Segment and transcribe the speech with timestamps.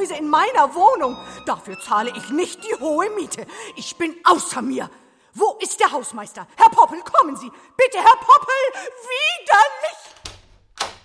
[0.00, 1.16] Mäuse in meiner Wohnung.
[1.44, 3.46] Dafür zahle ich nicht die hohe Miete.
[3.76, 4.88] Ich bin außer mir.
[5.34, 6.46] Wo ist der Hausmeister?
[6.56, 7.50] Herr Poppel, kommen Sie.
[7.76, 9.98] Bitte, Herr Poppel, widerlich.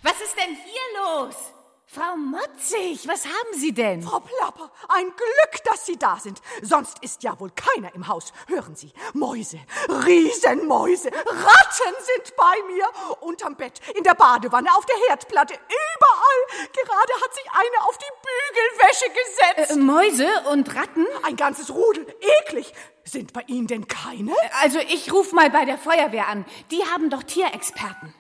[0.02, 1.36] Was ist denn hier los?
[1.96, 4.04] Frau Motzig, was haben Sie denn?
[4.04, 6.42] Frau Plapper, ein Glück, dass Sie da sind.
[6.62, 8.34] Sonst ist ja wohl keiner im Haus.
[8.48, 12.86] Hören Sie, Mäuse, Riesenmäuse, Ratten sind bei mir.
[13.22, 16.68] Unterm Bett, in der Badewanne, auf der Herdplatte, überall.
[16.74, 19.72] Gerade hat sich eine auf die Bügelwäsche gesetzt.
[19.72, 21.08] Äh, Mäuse und Ratten?
[21.24, 22.06] Ein ganzes Rudel,
[22.42, 22.74] eklig.
[23.06, 24.34] Sind bei Ihnen denn keine?
[24.62, 26.44] Also ich ruf mal bei der Feuerwehr an.
[26.72, 28.14] Die haben doch Tierexperten.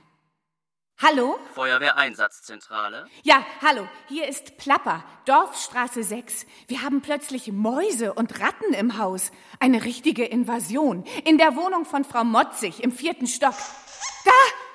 [1.01, 1.37] Hallo?
[1.53, 3.05] Feuerwehreinsatzzentrale.
[3.23, 3.85] Ja, hallo.
[4.07, 6.45] Hier ist Plapper, Dorfstraße 6.
[6.67, 9.31] Wir haben plötzlich Mäuse und Ratten im Haus.
[9.59, 11.03] Eine richtige Invasion.
[11.25, 13.55] In der Wohnung von Frau Motzig im vierten Stock.
[14.23, 14.31] Da!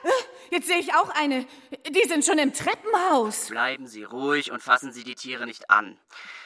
[0.09, 0.13] Äh,
[0.51, 1.47] Jetzt sehe ich auch eine.
[1.89, 3.47] Die sind schon im Treppenhaus.
[3.49, 5.97] Bleiben Sie ruhig und fassen Sie die Tiere nicht an.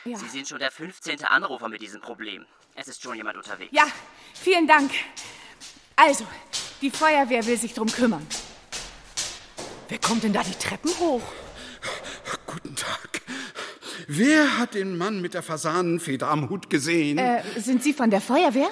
[0.04, 0.16] Ja.
[0.18, 1.24] Sie sind schon der 15.
[1.24, 2.44] Anrufer mit diesem Problem.
[2.76, 3.70] Es ist schon jemand unterwegs.
[3.72, 3.86] Ja,
[4.34, 4.90] vielen Dank.
[5.96, 6.26] Also,
[6.82, 8.26] die Feuerwehr will sich drum kümmern.
[9.88, 11.22] Wer kommt denn da die Treppen hoch?
[12.46, 13.20] Guten Tag.
[14.06, 17.18] Wer hat den Mann mit der Fasanenfeder am Hut gesehen?
[17.18, 18.68] Äh, sind Sie von der Feuerwehr?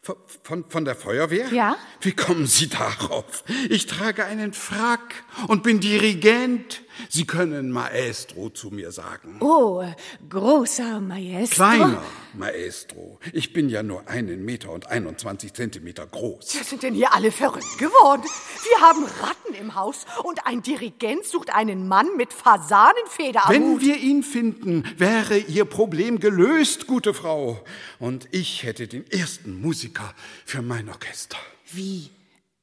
[0.00, 1.48] Von, von, von der Feuerwehr?
[1.52, 1.76] Ja.
[2.00, 3.44] Wie kommen Sie darauf?
[3.68, 6.82] Ich trage einen Frack und bin Dirigent.
[7.08, 9.36] Sie können Maestro zu mir sagen.
[9.40, 9.84] Oh,
[10.28, 11.54] großer Maestro.
[11.54, 12.02] Kleiner
[12.34, 13.18] Maestro.
[13.32, 16.54] Ich bin ja nur einen Meter und 21 Zentimeter groß.
[16.54, 18.22] Wir sind denn hier alle verrückt geworden?
[18.22, 23.62] Wir haben Ratten im Haus und ein Dirigent sucht einen Mann mit Fasanenfeder am Wenn
[23.74, 23.80] Hut.
[23.82, 27.62] wir ihn finden, wäre Ihr Problem gelöst, gute Frau.
[27.98, 31.38] Und ich hätte den ersten Musiker für mein Orchester.
[31.72, 32.10] Wie?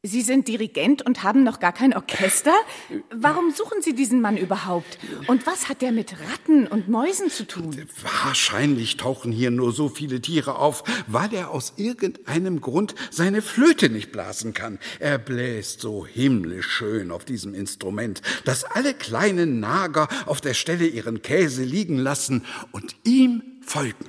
[0.06, 2.54] Sie sind Dirigent und haben noch gar kein Orchester?
[3.12, 5.00] Warum suchen Sie diesen Mann überhaupt?
[5.28, 7.76] Und was hat der mit Ratten und Mäusen zu tun?
[8.24, 13.90] Wahrscheinlich tauchen hier nur so viele Tiere auf, weil er aus irgendeinem Grund seine Flöte
[13.90, 14.80] nicht blasen kann.
[15.00, 20.86] Er bläst so himmlisch schön auf diesem Instrument, dass alle kleinen Nager auf der Stelle
[20.86, 24.06] ihren Käse liegen lassen und ihm folgen.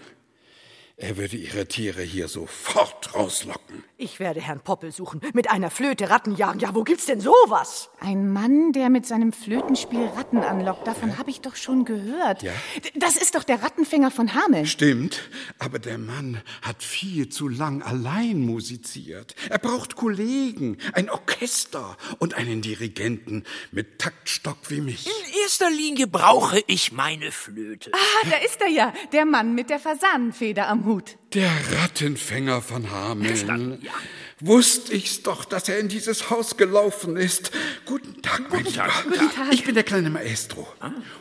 [0.99, 3.85] Er würde ihre Tiere hier sofort rauslocken.
[3.99, 5.21] Ich werde Herrn Poppel suchen.
[5.35, 6.59] Mit einer Flöte Ratten jagen.
[6.59, 7.91] Ja, wo gibt's denn sowas?
[8.01, 12.43] Ein Mann, der mit seinem Flötenspiel Ratten anlockt, davon habe ich doch schon gehört.
[12.43, 12.53] Ja?
[12.95, 14.65] Das ist doch der Rattenfänger von Hameln.
[14.65, 19.35] Stimmt, aber der Mann hat viel zu lang allein musiziert.
[19.51, 25.07] Er braucht Kollegen, ein Orchester und einen Dirigenten mit Taktstock wie mich.
[25.07, 27.91] In erster Linie brauche ich meine Flöte.
[27.93, 31.19] Ah, da ist er ja, der Mann mit der Fasanenfeder am Hut.
[31.35, 33.79] Der Rattenfänger von Hameln.
[33.83, 33.93] Ja.
[34.41, 37.51] Wusste ich's doch, dass er in dieses Haus gelaufen ist.
[37.87, 38.89] Guten Tag, mein Lieber.
[39.05, 39.53] Guten Tag.
[39.53, 40.67] Ich bin der kleine Maestro.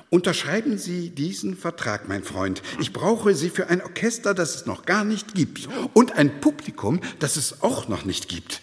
[0.09, 2.61] Unterschreiben Sie diesen Vertrag, mein Freund.
[2.79, 5.67] Ich brauche Sie für ein Orchester, das es noch gar nicht gibt.
[5.93, 8.61] Und ein Publikum, das es auch noch nicht gibt.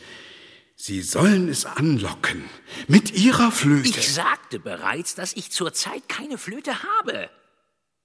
[0.76, 2.44] Sie sollen es anlocken.
[2.88, 3.88] Mit Ihrer Flöte.
[3.88, 7.30] Ich sagte bereits, dass ich zurzeit keine Flöte habe.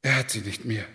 [0.02, 0.86] Er hat sie nicht mehr.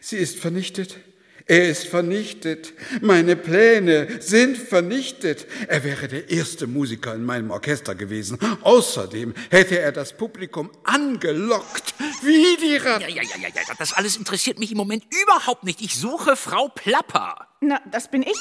[0.00, 0.98] Sie ist vernichtet.
[1.48, 2.72] Er ist vernichtet.
[3.00, 5.46] Meine Pläne sind vernichtet.
[5.68, 8.36] Er wäre der erste Musiker in meinem Orchester gewesen.
[8.62, 13.02] Außerdem hätte er das Publikum angelockt, wie die Ratten.
[13.02, 15.80] Ja, ja, ja, ja, ja, das alles interessiert mich im Moment überhaupt nicht.
[15.82, 17.46] Ich suche Frau Plapper.
[17.60, 18.34] Na, das bin ich.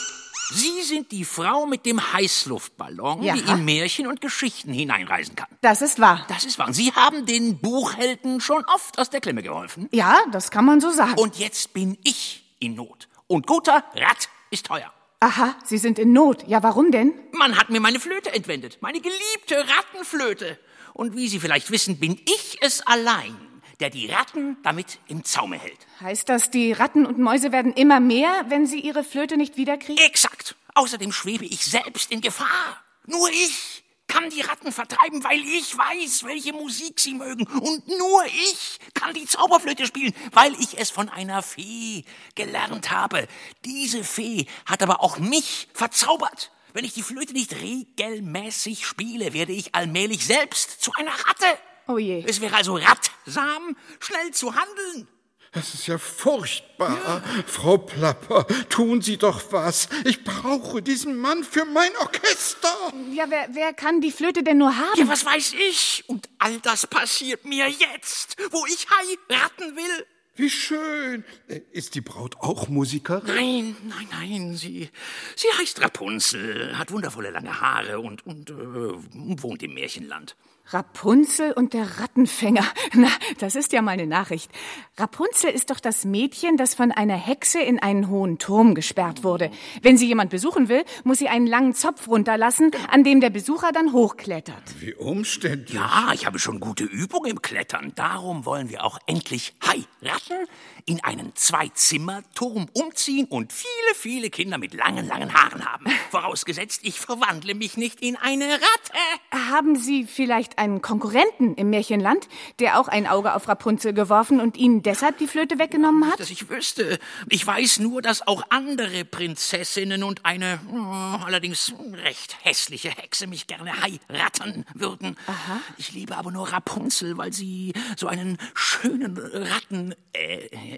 [0.54, 3.34] Sie sind die Frau mit dem Heißluftballon, Ja.
[3.36, 5.48] die in Märchen und Geschichten hineinreisen kann.
[5.62, 6.26] Das ist wahr.
[6.30, 6.72] Das ist wahr.
[6.74, 9.90] Sie haben den Buchhelden schon oft aus der Klemme geholfen.
[9.92, 11.14] Ja, das kann man so sagen.
[11.20, 13.08] Und jetzt bin ich in Not.
[13.28, 14.92] Und guter Rat ist teuer.
[15.20, 16.48] Aha, Sie sind in Not.
[16.48, 17.14] Ja, warum denn?
[17.32, 18.78] Man hat mir meine Flöte entwendet.
[18.82, 20.60] Meine geliebte Rattenflöte.
[20.94, 23.36] Und wie Sie vielleicht wissen, bin ich es allein,
[23.80, 25.80] der die Ratten damit im Zaume hält.
[26.02, 30.04] Heißt das, die Ratten und Mäuse werden immer mehr, wenn sie ihre Flöte nicht wiederkriegen?
[30.06, 30.56] Exakt.
[30.76, 32.84] Außerdem schwebe ich selbst in Gefahr.
[33.06, 37.46] Nur ich kann die Ratten vertreiben, weil ich weiß, welche Musik sie mögen.
[37.48, 42.06] Und nur ich kann die Zauberflöte spielen, weil ich es von einer Fee
[42.36, 43.28] gelernt habe.
[43.64, 46.52] Diese Fee hat aber auch mich verzaubert.
[46.74, 51.58] Wenn ich die Flöte nicht regelmäßig spiele, werde ich allmählich selbst zu einer Ratte.
[51.88, 52.24] Oh je.
[52.28, 55.08] Es wäre also ratsam, schnell zu handeln.
[55.56, 57.24] Das ist ja furchtbar.
[57.48, 59.88] Frau Plapper, tun Sie doch was.
[60.04, 62.70] Ich brauche diesen Mann für mein Orchester.
[63.14, 64.98] Ja, wer, wer kann die Flöte denn nur haben?
[65.00, 66.04] Ja, was weiß ich?
[66.08, 70.06] Und all das passiert mir jetzt, wo ich heiraten will.
[70.36, 71.24] Wie schön.
[71.48, 73.26] Äh, Ist die Braut auch Musikerin?
[73.26, 74.90] Nein, nein, nein, sie,
[75.38, 80.36] sie heißt Rapunzel, hat wundervolle lange Haare und, und äh, wohnt im Märchenland.
[80.68, 82.66] Rapunzel und der Rattenfänger.
[82.94, 83.10] Na,
[83.40, 84.52] das ist ja mal eine Nachricht.
[84.98, 89.52] Rapunzel ist doch das Mädchen, das von einer Hexe in einen hohen Turm gesperrt wurde.
[89.82, 93.72] Wenn sie jemand besuchen will, muss sie einen langen Zopf runterlassen, an dem der Besucher
[93.72, 94.64] dann hochklettert.
[94.80, 95.76] Wie umständlich.
[95.76, 97.92] Ja, ich habe schon gute Übung im Klettern.
[97.96, 100.48] Darum wollen wir auch endlich heiraten,
[100.86, 105.86] in einen Zwei-Zimmer-Turm umziehen und viele, viele Kinder mit langen, langen Haaren haben.
[106.12, 109.50] Vorausgesetzt, ich verwandle mich nicht in eine Ratte.
[109.50, 112.28] Haben Sie vielleicht einen Konkurrenten im Märchenland,
[112.60, 116.20] der auch ein Auge auf Rapunzel geworfen und Ihnen deshalb die Flöte weggenommen hat?
[116.20, 117.00] Dass ich wüsste.
[117.30, 121.74] Ich weiß nur, dass auch andere Prinzessinnen und eine oh, allerdings
[122.04, 125.18] recht hässliche Hexe mich gerne heiraten würden.
[125.26, 125.60] Aha.
[125.78, 130.75] Ich liebe aber nur Rapunzel, weil sie so einen schönen Ratten äh, äh,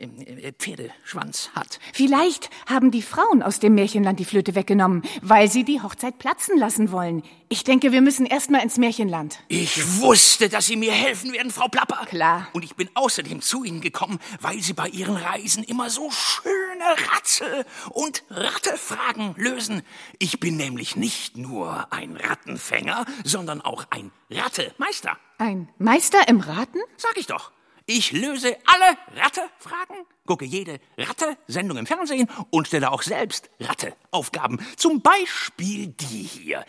[0.59, 1.79] Pferdeschwanz hat.
[1.93, 6.57] Vielleicht haben die Frauen aus dem Märchenland die Flöte weggenommen, weil sie die Hochzeit platzen
[6.57, 7.23] lassen wollen.
[7.49, 9.39] Ich denke, wir müssen erst mal ins Märchenland.
[9.47, 12.05] Ich wusste, dass Sie mir helfen werden, Frau Plapper.
[12.05, 12.49] Klar.
[12.51, 16.83] Und ich bin außerdem zu Ihnen gekommen, weil Sie bei Ihren Reisen immer so schöne
[17.13, 19.81] Ratze- und Rattefragen lösen.
[20.19, 25.17] Ich bin nämlich nicht nur ein Rattenfänger, sondern auch ein Rattemeister.
[25.37, 26.79] Ein Meister im Raten?
[26.97, 27.51] Sag ich doch.
[27.89, 34.59] Ich löse alle Ratte-Fragen, gucke jede Ratte-Sendung im Fernsehen und stelle auch selbst Ratte-Aufgaben.
[34.75, 36.65] Zum Beispiel die hier.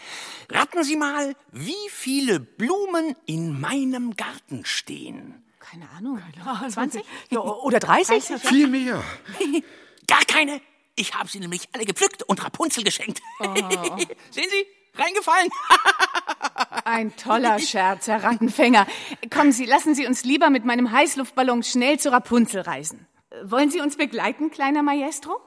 [0.49, 5.43] Raten Sie mal, wie viele Blumen in meinem Garten stehen.
[5.59, 6.23] Keine Ahnung.
[6.71, 7.03] 20?
[7.31, 8.25] Ja, oder 30?
[8.25, 8.49] 30?
[8.49, 9.03] Viel mehr.
[10.07, 10.61] Gar keine.
[10.95, 13.21] Ich habe sie nämlich alle gepflückt und Rapunzel geschenkt.
[14.31, 14.67] Sehen Sie?
[14.99, 15.51] Reingefallen.
[16.85, 18.87] Ein toller Scherz, Herr Rattenfänger.
[19.31, 23.07] Kommen Sie, lassen Sie uns lieber mit meinem Heißluftballon schnell zu Rapunzel reisen.
[23.31, 25.39] Äh, Wollen Sie uns begleiten, kleiner Maestro?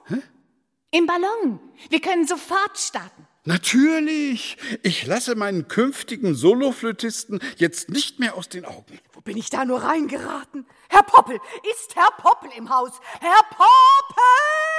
[0.92, 1.60] Im Ballon.
[1.90, 3.28] Wir können sofort starten.
[3.44, 4.58] Natürlich.
[4.84, 9.00] Ich lasse meinen künftigen Soloflötisten jetzt nicht mehr aus den Augen.
[9.14, 10.68] Wo bin ich da nur reingeraten?
[10.90, 11.40] Herr Poppel,
[11.72, 12.92] ist Herr Poppel im Haus?
[13.20, 14.24] Herr Poppel!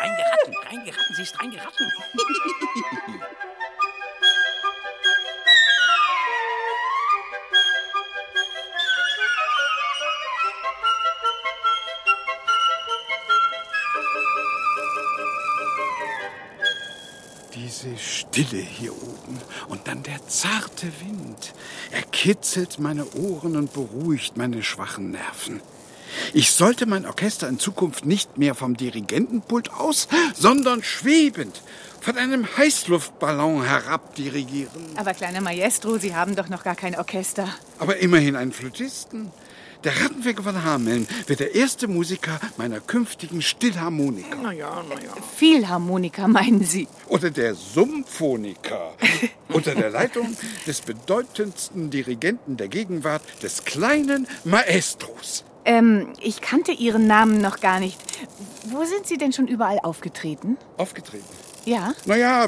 [0.01, 1.93] Reingeraten, reingeraten, sie ist reingeraten.
[17.54, 19.38] Diese Stille hier oben
[19.69, 21.52] und dann der zarte Wind.
[21.90, 25.60] Er kitzelt meine Ohren und beruhigt meine schwachen Nerven.
[26.32, 31.62] Ich sollte mein Orchester in Zukunft nicht mehr vom Dirigentenpult aus, sondern schwebend
[32.00, 34.96] von einem Heißluftballon herab dirigieren.
[34.96, 37.49] Aber kleiner Maestro, Sie haben doch noch gar kein Orchester.
[37.78, 39.31] Aber immerhin einen Flötisten.
[39.84, 44.37] Der Rattenfänger von Hameln wird der erste Musiker meiner künftigen Stillharmonika.
[44.37, 45.11] Naja, naja.
[45.37, 46.87] Philharmoniker, meinen Sie?
[47.08, 48.94] Oder der Symphoniker.
[49.49, 50.37] Unter der Leitung
[50.69, 55.44] des bedeutendsten Dirigenten der Gegenwart, des kleinen Maestros.
[55.64, 57.99] Ähm, ich kannte Ihren Namen noch gar nicht.
[58.67, 60.58] Wo sind Sie denn schon überall aufgetreten?
[60.76, 61.25] Aufgetreten.
[61.64, 61.94] Ja?
[62.06, 62.47] Naja,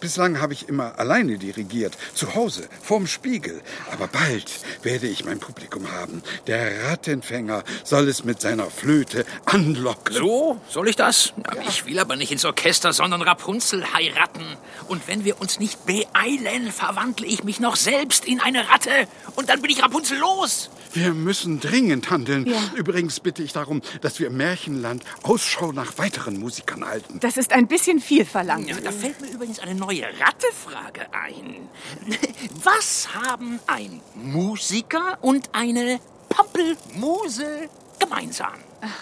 [0.00, 3.60] bislang habe ich immer alleine dirigiert, zu Hause, vorm Spiegel.
[3.92, 4.50] Aber bald
[4.82, 6.22] werde ich mein Publikum haben.
[6.46, 10.14] Der Rattenfänger soll es mit seiner Flöte anlocken.
[10.14, 11.32] So, soll ich das?
[11.36, 14.44] Ja, Ich will aber nicht ins Orchester, sondern Rapunzel heiraten.
[14.88, 18.90] Und wenn wir uns nicht beeilen, verwandle ich mich noch selbst in eine Ratte.
[19.34, 20.70] Und dann bin ich Rapunzel los.
[20.96, 22.46] Wir müssen dringend handeln.
[22.46, 22.56] Ja.
[22.74, 27.20] Übrigens bitte ich darum, dass wir im Märchenland Ausschau nach weiteren Musikern halten.
[27.20, 28.66] Das ist ein bisschen viel verlangt.
[28.68, 31.68] Ja, da fällt mir übrigens eine neue Rattefrage ein.
[32.64, 36.00] Was haben ein Musiker und eine
[36.30, 38.54] Pampelmuse gemeinsam?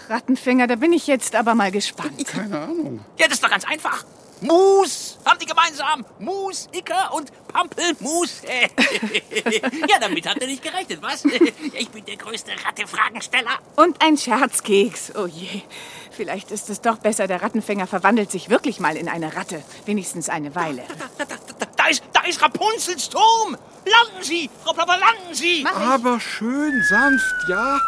[0.08, 2.26] Rattenfänger, da bin ich jetzt aber mal gespannt.
[2.26, 3.04] Keine Ahnung.
[3.18, 4.04] Ja, das ist doch ganz einfach.
[4.40, 6.04] Mus haben die gemeinsam.
[6.18, 8.42] Musiker und Pampelmus.
[9.88, 11.24] ja, damit hat er nicht gerechnet, was?
[11.74, 13.58] Ich bin der größte Ratte-Fragensteller.
[13.76, 15.12] Und ein Scherzkeks.
[15.16, 15.62] Oh je.
[16.10, 19.62] Vielleicht ist es doch besser, der Rattenfänger verwandelt sich wirklich mal in eine Ratte.
[19.86, 20.82] Wenigstens eine Weile.
[21.18, 23.56] Da, da, da, da, ist, da ist Rapunzels Turm.
[23.84, 25.64] Landen Sie, Frau Plapper, landen Sie.
[25.66, 27.78] Aber schön sanft, ja?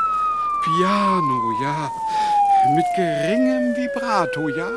[0.62, 1.91] Piano, ja.
[2.75, 4.71] Mit geringem Vibrato, ja?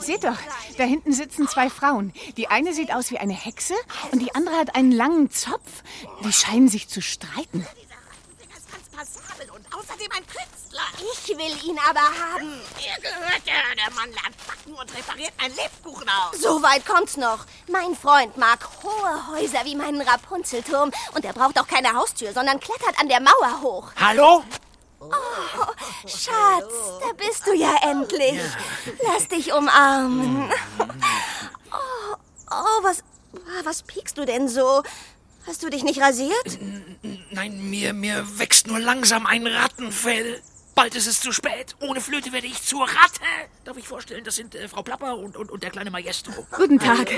[0.00, 0.36] Seht doch,
[0.78, 2.12] da hinten sitzen zwei Frauen.
[2.36, 3.74] Die eine sieht aus wie eine Hexe
[4.10, 5.82] und die andere hat einen langen Zopf.
[6.24, 7.66] Die scheinen sich zu streiten.
[8.40, 10.82] Der ist ganz passabel und außerdem ein Künstler.
[11.14, 12.60] Ich will ihn aber haben.
[12.78, 16.40] Ihr gehört ja, der Mann lernt backen und repariert ein Lebkuchenhaus.
[16.40, 17.46] So weit kommt's noch.
[17.70, 22.58] Mein Freund mag hohe Häuser wie meinen Rapunzelturm und er braucht auch keine Haustür, sondern
[22.58, 23.92] klettert an der Mauer hoch.
[24.00, 24.42] Hallo?
[26.06, 28.40] Schatz, da bist du ja endlich.
[29.04, 30.50] Lass dich umarmen.
[31.70, 32.16] Oh,
[32.50, 33.02] Oh, was,
[33.64, 34.82] was piekst du denn so?
[35.46, 36.58] Hast du dich nicht rasiert?
[37.30, 40.40] Nein, mir, mir wächst nur langsam ein Rattenfell.
[40.74, 41.76] Bald ist es zu spät.
[41.80, 43.20] Ohne Flöte werde ich zur Ratte.
[43.64, 46.46] Darf ich vorstellen, das sind äh, Frau Plapper und, und, und der kleine Maestro.
[46.56, 47.10] Guten Tag.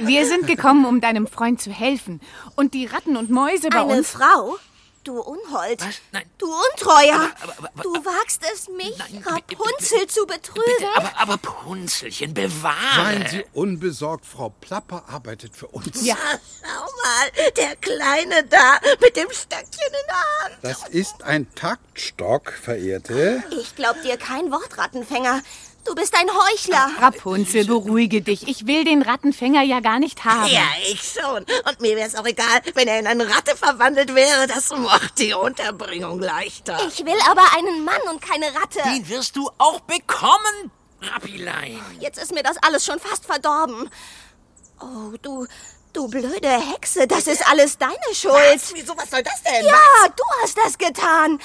[0.00, 2.20] Wir sind gekommen, um deinem Freund zu helfen.
[2.56, 4.10] Und die Ratten und Mäuse bei Eine uns.
[4.10, 4.58] Frau?
[5.02, 5.80] Du Unhold.
[5.80, 5.94] Was?
[6.12, 6.28] Nein.
[6.36, 7.30] Du Untreuer.
[7.42, 10.62] Aber- aber- aber- du wagst es, mich, Nein, Rapunzel, zu betrügen.
[10.78, 12.76] Bitte, aber, aber Punzelchen, bewahre.
[12.96, 16.04] Seien Sie unbesorgt, Frau Plapper arbeitet für uns.
[16.04, 16.16] Ja.
[16.62, 20.58] Schau mal, der Kleine da mit dem Stöckchen in der Hand.
[20.62, 23.42] Das ist ein Taktstock, Verehrte.
[23.58, 25.40] Ich glaub dir kein Wort, Rattenfänger.
[25.84, 26.90] Du bist ein Heuchler.
[27.00, 28.46] Rapunzel, beruhige dich.
[28.46, 30.46] Ich will den Rattenfänger ja gar nicht haben.
[30.50, 31.38] Ja, ich schon.
[31.38, 34.46] Und mir wär's auch egal, wenn er in eine Ratte verwandelt wäre.
[34.46, 36.78] Das macht die Unterbringung leichter.
[36.88, 38.80] Ich will aber einen Mann und keine Ratte.
[38.84, 40.70] Den wirst du auch bekommen,
[41.00, 41.80] Rappilein.
[41.98, 43.88] Jetzt ist mir das alles schon fast verdorben.
[44.80, 45.46] Oh, du,
[45.92, 48.34] du blöde Hexe, das ist alles deine Schuld.
[48.34, 48.74] Was?
[48.74, 49.64] Wieso, was soll das denn?
[49.64, 51.38] Ja, du hast das getan.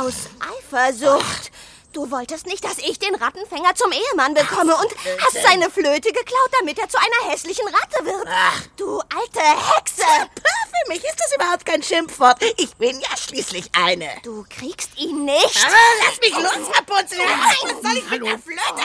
[0.00, 1.50] Aus Eifersucht.
[1.96, 6.50] Du wolltest nicht, dass ich den Rattenfänger zum Ehemann bekomme und hast seine Flöte geklaut,
[6.60, 8.28] damit er zu einer hässlichen Ratte wird.
[8.76, 10.02] Du alte Hexe.
[10.02, 12.36] Für mich ist das überhaupt kein Schimpfwort.
[12.58, 14.10] Ich bin ja schließlich eine.
[14.22, 15.56] Du kriegst ihn nicht.
[15.64, 17.18] Ah, lass mich los, Rapunzel.
[17.18, 18.82] Was soll ich mit der Flöte?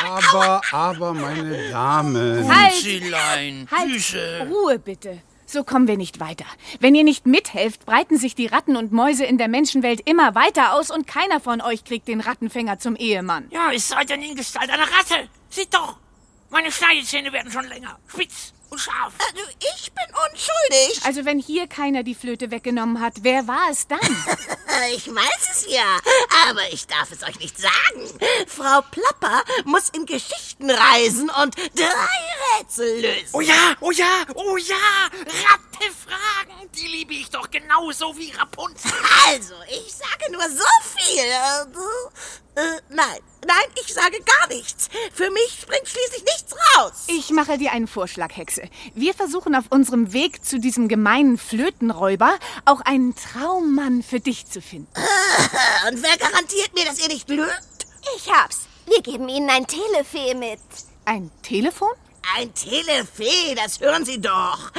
[0.00, 0.06] Au.
[0.06, 2.56] Aber, aber, meine Damen.
[2.56, 2.72] Halt!
[2.72, 4.50] Punzelein, Halt!
[4.50, 5.20] Ruhe bitte.
[5.50, 6.44] So kommen wir nicht weiter.
[6.78, 10.74] Wenn ihr nicht mithelft, breiten sich die Ratten und Mäuse in der Menschenwelt immer weiter
[10.74, 13.48] aus und keiner von euch kriegt den Rattenfänger zum Ehemann.
[13.50, 15.26] Ja, es sei denn in Gestalt einer Ratte.
[15.48, 15.96] Seht doch,
[16.50, 19.14] meine Schneidezähne werden schon länger, spitz scharf.
[19.18, 21.00] Also, ich bin unschuldig.
[21.04, 23.98] Also wenn hier keiner die Flöte weggenommen hat, wer war es dann?
[24.94, 25.98] Ich weiß es ja,
[26.48, 28.06] aber ich darf es euch nicht sagen.
[28.46, 33.28] Frau Plapper muss in Geschichten reisen und drei Rätsel lösen.
[33.32, 34.76] Oh ja, oh ja, oh ja,
[35.12, 38.92] Rattefragen, die liebe ich doch genauso wie Rapunzel.
[39.26, 40.64] Also, ich sage nur so
[40.96, 41.24] viel.
[41.24, 44.88] Äh, äh, nein, nein, ich sage gar nichts.
[45.12, 47.04] Für mich springt schließlich nichts raus.
[47.08, 48.62] Ich mache dir einen Vorschlag, Hexe.
[48.94, 54.60] Wir versuchen auf unserem Weg zu diesem gemeinen Flötenräuber auch einen Traummann für dich zu
[54.60, 54.88] finden.
[55.88, 57.86] Und wer garantiert mir, dass ihr nicht lügt?
[58.16, 58.60] Ich hab's.
[58.86, 60.60] Wir geben ihnen ein Telefee mit.
[61.04, 61.92] Ein Telefon?
[62.36, 64.70] Ein Telefee, das hören Sie doch.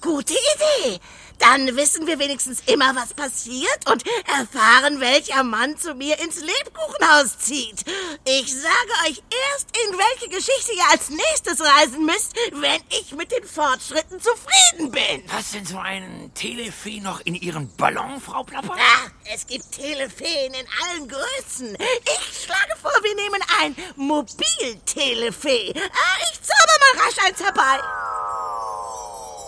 [0.00, 1.00] Gute Idee.
[1.38, 7.38] Dann wissen wir wenigstens immer, was passiert und erfahren, welcher Mann zu mir ins Lebkuchenhaus
[7.38, 7.84] zieht.
[8.24, 13.30] Ich sage euch erst, in welche Geschichte ihr als nächstes reisen müsst, wenn ich mit
[13.30, 15.22] den Fortschritten zufrieden bin.
[15.32, 18.74] Was denn so ein Telefee noch in Ihrem Ballon, Frau Plapper?
[18.74, 21.76] Ah, es gibt Telefeen in allen Größen.
[21.76, 25.72] Ich schlage vor, wir nehmen ein Mobiltelefee.
[25.76, 27.80] Ah, ich zauber mal rasch eins herbei.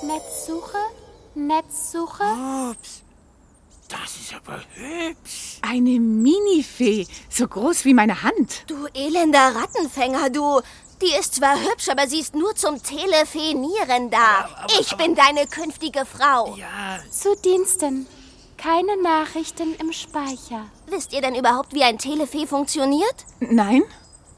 [0.03, 0.79] Netzsuche?
[1.35, 2.25] Netzsuche?
[2.71, 3.03] Ups,
[3.89, 5.59] das ist aber hübsch.
[5.63, 8.65] Eine Minifee, so groß wie meine Hand.
[8.67, 10.61] Du elender Rattenfänger, du.
[11.03, 14.67] Die ist zwar hübsch, aber sie ist nur zum Telefenieren da.
[14.81, 16.57] ich bin deine künftige Frau.
[16.57, 18.07] Ja, Zu Diensten.
[18.59, 20.67] Keine Nachrichten im Speicher.
[20.87, 23.25] Wisst ihr denn überhaupt, wie ein Telefee funktioniert?
[23.41, 23.83] Nein?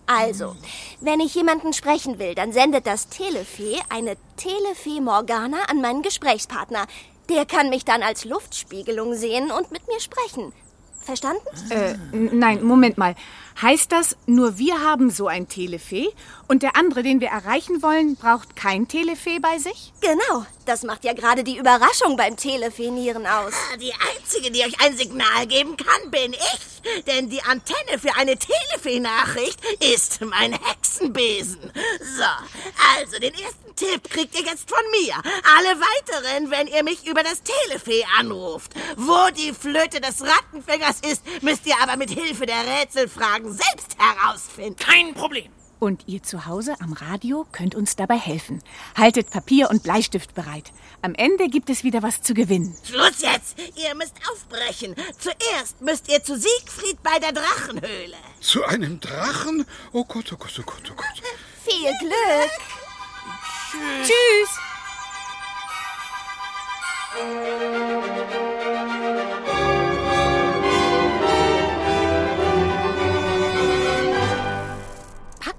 [0.06, 0.56] Also,
[1.00, 6.86] wenn ich jemanden sprechen will, dann sendet das Telefee eine Telefee Morgana an meinen Gesprächspartner.
[7.28, 10.52] Der kann mich dann als Luftspiegelung sehen und mit mir sprechen.
[11.00, 11.42] Verstanden?
[11.70, 13.14] Äh, nein, Moment mal.
[13.60, 16.08] Heißt das, nur wir haben so ein Telefee
[16.48, 19.92] und der andere, den wir erreichen wollen, braucht kein Telefee bei sich?
[20.00, 20.46] Genau.
[20.64, 23.52] Das macht ja gerade die Überraschung beim Telefonieren aus.
[23.80, 27.04] Die einzige, die euch ein Signal geben kann, bin ich.
[27.06, 31.72] Denn die Antenne für eine Telefee-Nachricht ist mein Hexenbesen.
[32.16, 32.24] So,
[32.96, 35.14] also den ersten Tipp kriegt ihr jetzt von mir.
[35.56, 38.72] Alle weiteren, wenn ihr mich über das Telefee anruft.
[38.96, 44.76] Wo die Flöte des Rattenfängers ist, müsst ihr aber mit Hilfe der Rätselfragen selbst herausfinden.
[44.76, 45.50] kein Problem.
[45.78, 48.62] Und ihr zu Hause am Radio könnt uns dabei helfen.
[48.96, 50.70] Haltet Papier und Bleistift bereit.
[51.02, 52.76] Am Ende gibt es wieder was zu gewinnen.
[52.84, 53.58] Schluss jetzt!
[53.74, 54.94] Ihr müsst aufbrechen.
[55.18, 58.16] Zuerst müsst ihr zu Siegfried bei der Drachenhöhle.
[58.40, 59.66] Zu einem Drachen?
[59.92, 61.22] Oh Gott, oh Gott, oh Gott, oh Gott.
[61.64, 62.50] Viel Glück.
[64.04, 64.58] Tschüss!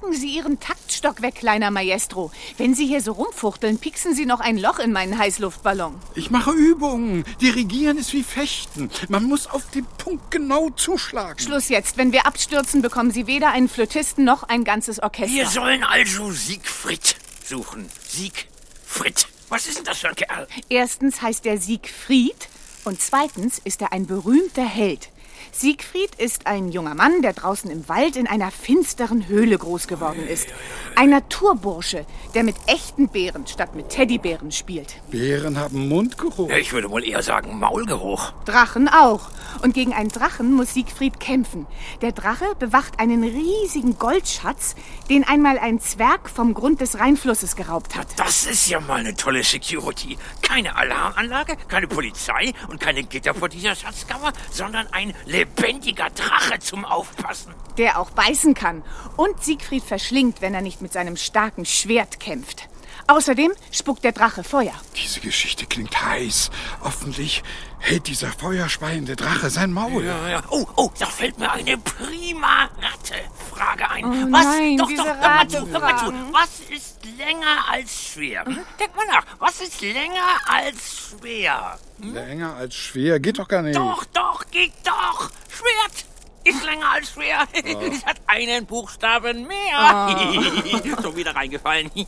[0.04, 2.30] Packen Sie Ihren Taktstock weg, kleiner Maestro.
[2.58, 5.96] Wenn Sie hier so rumfuchteln, pieksen Sie noch ein Loch in meinen Heißluftballon.
[6.14, 7.24] Ich mache Übungen.
[7.40, 8.90] Dirigieren ist wie Fechten.
[9.08, 11.40] Man muss auf den Punkt genau zuschlagen.
[11.40, 11.96] Schluss jetzt.
[11.96, 15.38] Wenn wir abstürzen, bekommen Sie weder einen Flötisten noch ein ganzes Orchester.
[15.38, 17.88] Wir sollen also Siegfried suchen.
[18.06, 19.28] Siegfried.
[19.48, 20.48] Was ist denn das für ein Kerl?
[20.68, 22.50] Erstens heißt er Siegfried
[22.84, 25.13] und zweitens ist er ein berühmter Held.
[25.56, 30.28] Siegfried ist ein junger Mann, der draußen im Wald in einer finsteren Höhle groß geworden
[30.28, 30.48] ist.
[30.96, 34.96] Ein Naturbursche, der mit echten Bären statt mit Teddybären spielt.
[35.12, 36.50] Bären haben Mundgeruch.
[36.50, 38.34] Ich würde wohl eher sagen Maulgeruch.
[38.46, 39.30] Drachen auch.
[39.62, 41.68] Und gegen einen Drachen muss Siegfried kämpfen.
[42.02, 44.76] Der Drache bewacht einen riesigen Goldschatz,
[45.10, 48.08] den einmal ein Zwerg vom Grund des Rheinflusses geraubt hat.
[48.18, 50.18] Das ist ja mal eine tolle Security.
[50.42, 56.86] Keine Alarmanlage, keine Polizei und keine Gitter vor dieser Schatzkammer, sondern ein lebendiger Drache zum
[56.86, 57.54] Aufpassen.
[57.78, 58.84] Der auch beißen kann.
[59.18, 62.70] Und Siegfried verschlingt, wenn er nicht mit seinem starken Schwert kämpft.
[63.08, 64.74] Außerdem spuckt der Drache Feuer.
[64.96, 66.50] Diese Geschichte klingt heiß.
[66.82, 67.44] Hoffentlich
[67.80, 70.06] hält dieser feuerspeiende Drache sein Maul.
[70.06, 70.42] Ja, ja.
[70.50, 74.06] Oh, oh, da fällt mir eine prima Ratte-Frage ein.
[74.06, 74.46] Oh was?
[74.46, 76.14] nein, doch, diese doch, hör mal zu, hör mal zu.
[76.32, 78.46] Was ist länger als schwer?
[78.46, 78.60] Hm?
[78.80, 79.26] Denk mal nach.
[79.40, 81.78] Was ist länger als schwer?
[82.00, 83.76] Länger als schwer geht doch gar nicht.
[83.76, 85.30] Doch, doch, geht doch.
[85.50, 86.06] Schwert
[86.44, 87.48] ist länger als schwer.
[87.54, 90.98] Es hat einen Buchstaben mehr.
[91.02, 91.92] so wieder reingefallen.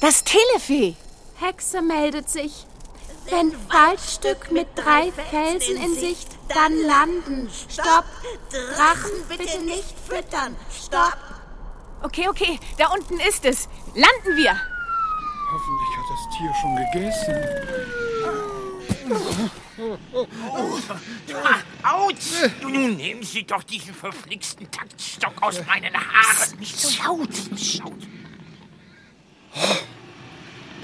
[0.00, 0.94] Das Telefee.
[1.40, 2.66] Hexe meldet sich.
[3.28, 7.50] Wenn Waldstück mit drei Felsen in Sicht, dann landen.
[7.68, 8.04] Stopp!
[8.50, 10.56] Drachen bitte nicht füttern.
[10.70, 11.18] Stopp!
[12.02, 13.68] Okay, okay, da unten ist es.
[13.94, 14.56] Landen wir.
[15.50, 18.67] Hoffentlich hat das Tier schon gegessen.
[21.82, 22.50] Autsch!
[22.62, 26.58] Nun nehmen Sie doch diesen verflixten Taktstock aus meinen Haaren.
[26.58, 27.34] Nicht so laut.
[27.56, 28.06] So laut.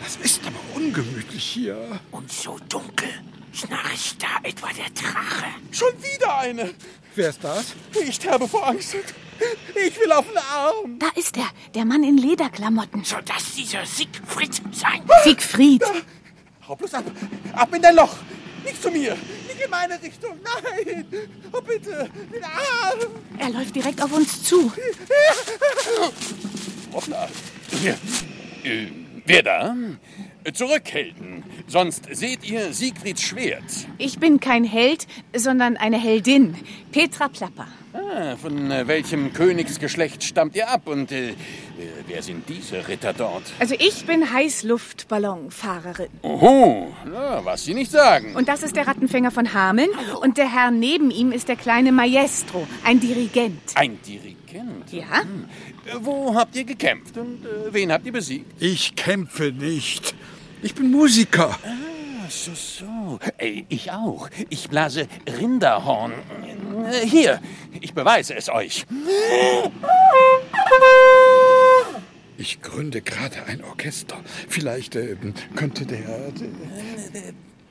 [0.02, 2.00] Das ist aber ungemütlich hier.
[2.10, 3.08] Und so dunkel.
[3.52, 5.46] Schnarcht da etwa der Drache?
[5.70, 6.74] Schon wieder eine.
[7.14, 7.74] Wer ist das?
[8.06, 8.96] Ich sterbe vor Angst.
[9.74, 10.98] Ich will auf den Arm.
[10.98, 13.04] Da ist er, der Mann in Lederklamotten.
[13.04, 15.02] Soll das dieser Siegfried sein?
[15.22, 15.82] Siegfried.
[16.66, 17.04] Hau bloß ab.
[17.52, 18.16] Ab in dein Loch.
[18.64, 19.12] Nicht zu mir.
[19.46, 20.38] Nicht in meine Richtung.
[20.42, 21.04] Nein.
[21.52, 22.08] Oh, bitte.
[22.42, 22.98] Arm.
[23.38, 24.72] Er läuft direkt auf uns zu.
[26.92, 27.28] Hoppla.
[28.64, 28.86] Äh,
[29.26, 29.76] wer da?
[30.52, 31.44] Zurückhelden.
[31.66, 33.64] Sonst seht ihr Siegfrieds Schwert.
[33.98, 36.56] Ich bin kein Held, sondern eine Heldin.
[36.92, 37.68] Petra Plapper.
[37.94, 40.88] Ah, von äh, welchem Königsgeschlecht stammt ihr ab?
[40.88, 41.34] Und äh, äh,
[42.08, 43.44] wer sind diese Ritter dort?
[43.60, 46.08] Also ich bin Heißluftballonfahrerin.
[46.22, 48.34] Oho, na, was sie nicht sagen.
[48.34, 49.90] Und das ist der Rattenfänger von Hameln.
[50.20, 53.60] Und der Herr neben ihm ist der kleine Maestro, ein Dirigent.
[53.76, 54.92] Ein Dirigent.
[54.92, 55.20] Ja?
[55.86, 58.60] Äh, Wo habt ihr gekämpft und äh, wen habt ihr besiegt?
[58.60, 60.16] Ich kämpfe nicht.
[60.62, 61.56] Ich bin Musiker.
[61.62, 61.93] Ach
[62.34, 63.18] so, so.
[63.38, 64.28] Ey, ich auch.
[64.50, 65.06] Ich blase
[65.40, 66.12] Rinderhorn.
[66.90, 67.40] Äh, Hier,
[67.80, 68.86] ich beweise es euch.
[72.36, 74.16] Ich gründe gerade ein Orchester.
[74.48, 75.16] Vielleicht äh,
[75.54, 76.00] könnte der...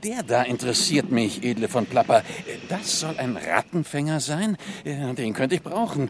[0.03, 2.23] Der da interessiert mich, edle von Plapper.
[2.67, 4.57] Das soll ein Rattenfänger sein?
[4.83, 6.09] Ja, Den könnte ich brauchen.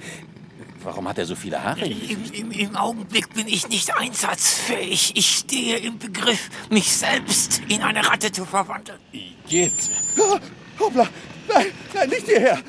[0.84, 1.86] Warum hat er so viele Haare?
[1.86, 5.14] Im, im, Im Augenblick bin ich nicht einsatzfähig.
[5.16, 9.00] Ich stehe im Begriff, mich selbst in eine Ratte zu verwandeln.
[9.48, 9.74] Geht.
[10.20, 10.40] Ah,
[10.80, 11.08] hoppla.
[11.48, 12.62] Nein, nein, nicht hierher.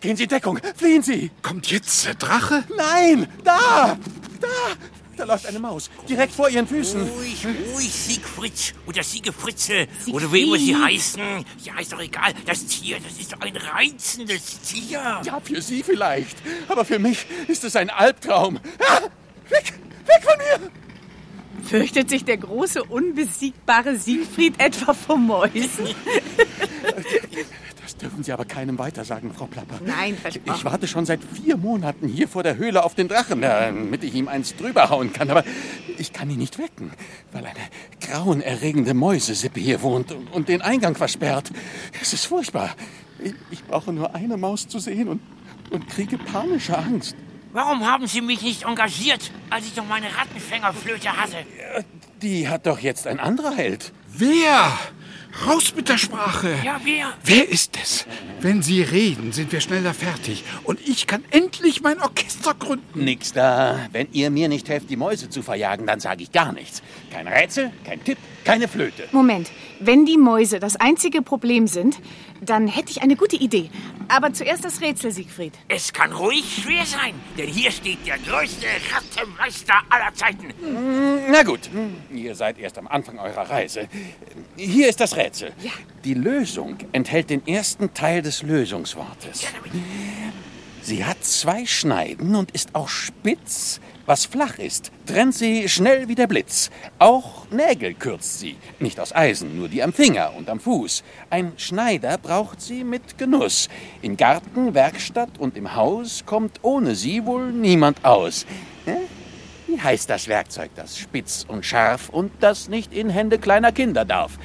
[0.00, 0.58] Gehen Sie Deckung.
[0.76, 1.30] Fliehen Sie.
[1.42, 2.64] Kommt jetzt der Drache?
[2.76, 3.96] Nein, da.
[4.40, 4.48] Da.
[5.16, 5.90] Da läuft eine Maus.
[6.08, 7.00] Direkt vor Ihren Füßen.
[7.02, 11.20] Ruhig, ruhig, Siegfried oder Siegefritze oder wie immer sie heißen.
[11.62, 12.32] Ja, ist doch egal.
[12.46, 15.20] Das Tier, das ist doch ein reizendes Tier.
[15.24, 16.36] Ja, für Sie vielleicht.
[16.68, 18.58] Aber für mich ist es ein Albtraum.
[18.80, 19.02] Ah,
[19.48, 19.74] weg,
[20.06, 20.70] weg von mir.
[21.64, 25.88] Fürchtet sich der große, unbesiegbare Siegfried etwa vor Mäusen?
[27.94, 29.80] Das dürfen Sie aber keinem weitersagen, Frau Plapper.
[29.84, 30.56] Nein, versprochen.
[30.56, 34.14] Ich warte schon seit vier Monaten hier vor der Höhle auf den Drachen, damit ich
[34.14, 35.30] ihm eins drüber hauen kann.
[35.30, 35.44] Aber
[35.96, 36.90] ich kann ihn nicht wecken,
[37.32, 37.54] weil eine
[38.00, 41.50] grauenerregende Mäusesippe hier wohnt und, und den Eingang versperrt.
[42.00, 42.74] Es ist furchtbar.
[43.20, 45.22] Ich, ich brauche nur eine Maus zu sehen und,
[45.70, 47.14] und kriege panische Angst.
[47.52, 51.36] Warum haben Sie mich nicht engagiert, als ich noch meine Rattenfängerflöte hatte?
[52.20, 53.92] Die hat doch jetzt ein anderer Held.
[54.08, 54.76] Wer?
[55.42, 56.54] Raus mit der Sprache.
[56.64, 57.12] Ja, wer?
[57.24, 58.06] Wer ist es?
[58.40, 60.44] Wenn Sie reden, sind wir schneller fertig.
[60.62, 63.04] Und ich kann endlich mein Orchester gründen.
[63.04, 63.88] Nix da.
[63.90, 66.82] Wenn ihr mir nicht helft, die Mäuse zu verjagen, dann sage ich gar nichts.
[67.10, 69.08] Kein Rätsel, kein Tipp, keine Flöte.
[69.12, 71.98] Moment, wenn die Mäuse das einzige Problem sind,
[72.44, 73.70] dann hätte ich eine gute Idee.
[74.08, 75.54] Aber zuerst das Rätsel, Siegfried.
[75.68, 80.52] Es kann ruhig schwer sein, denn hier steht der größte Rattenmeister aller Zeiten.
[81.30, 81.70] Na gut,
[82.12, 83.88] ihr seid erst am Anfang eurer Reise.
[84.56, 85.52] Hier ist das Rätsel.
[86.04, 89.46] Die Lösung enthält den ersten Teil des Lösungswortes.
[90.82, 96.14] Sie hat zwei Schneiden und ist auch spitz, Was flach ist, trennt sie schnell wie
[96.14, 96.70] der Blitz.
[96.98, 101.02] Auch Nägel kürzt sie, nicht aus Eisen, nur die am Finger und am Fuß.
[101.30, 103.70] Ein Schneider braucht sie mit Genuss.
[104.02, 108.44] In Garten, Werkstatt und im Haus kommt ohne sie wohl niemand aus.
[109.66, 114.04] Wie heißt das Werkzeug, das spitz und scharf und das nicht in Hände kleiner Kinder
[114.04, 114.38] darf?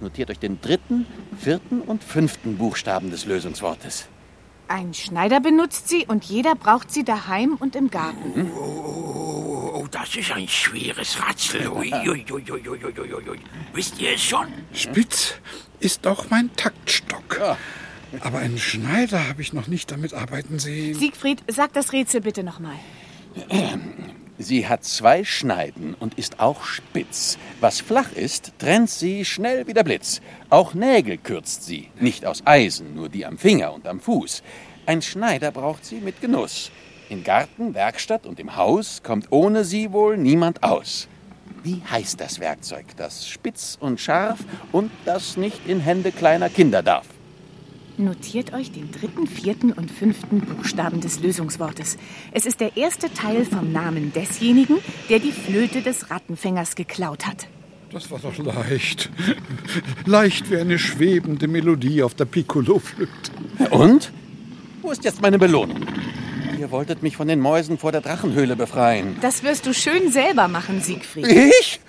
[0.00, 1.06] Notiert euch den dritten,
[1.38, 4.08] vierten und fünften Buchstaben des Lösungswortes.
[4.68, 8.52] Ein Schneider benutzt sie und jeder braucht sie daheim und im Garten.
[8.52, 11.68] Oh, oh, das ist ein schweres Ratzel.
[11.68, 12.52] Ui, ui, ui.
[13.72, 14.46] Wisst ihr es schon?
[14.74, 15.34] Spitz
[15.80, 17.40] ist auch mein Taktstock.
[18.20, 20.94] Aber einen Schneider habe ich noch nicht damit arbeiten sehen.
[20.94, 22.76] Siegfried, sag das Rätsel bitte nochmal.
[24.40, 27.38] Sie hat zwei Schneiden und ist auch spitz.
[27.60, 30.20] Was flach ist, trennt sie schnell wie der Blitz.
[30.48, 34.44] Auch Nägel kürzt sie, nicht aus Eisen, nur die am Finger und am Fuß.
[34.86, 36.70] Ein Schneider braucht sie mit Genuss.
[37.08, 41.08] In Garten, Werkstatt und im Haus kommt ohne sie wohl niemand aus.
[41.64, 44.38] Wie heißt das Werkzeug, das spitz und scharf
[44.70, 47.06] und das nicht in Hände kleiner Kinder darf?
[47.98, 51.98] Notiert euch den dritten, vierten und fünften Buchstaben des Lösungswortes.
[52.30, 54.76] Es ist der erste Teil vom Namen desjenigen,
[55.08, 57.48] der die Flöte des Rattenfängers geklaut hat.
[57.92, 59.10] Das war doch leicht.
[60.06, 63.10] Leicht wie eine schwebende Melodie auf der Piccolo-Flöte.
[63.70, 64.12] Und?
[64.80, 65.80] Wo ist jetzt meine Belohnung?
[66.56, 69.16] Ihr wolltet mich von den Mäusen vor der Drachenhöhle befreien.
[69.22, 71.26] Das wirst du schön selber machen, Siegfried.
[71.26, 71.80] Ich?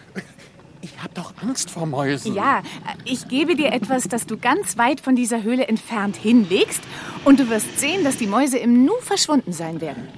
[0.99, 2.35] Ich hab doch Angst vor Mäusen.
[2.35, 2.62] Ja,
[3.05, 6.81] ich gebe dir etwas, das du ganz weit von dieser Höhle entfernt hinlegst
[7.23, 10.09] und du wirst sehen, dass die Mäuse im Nu verschwunden sein werden.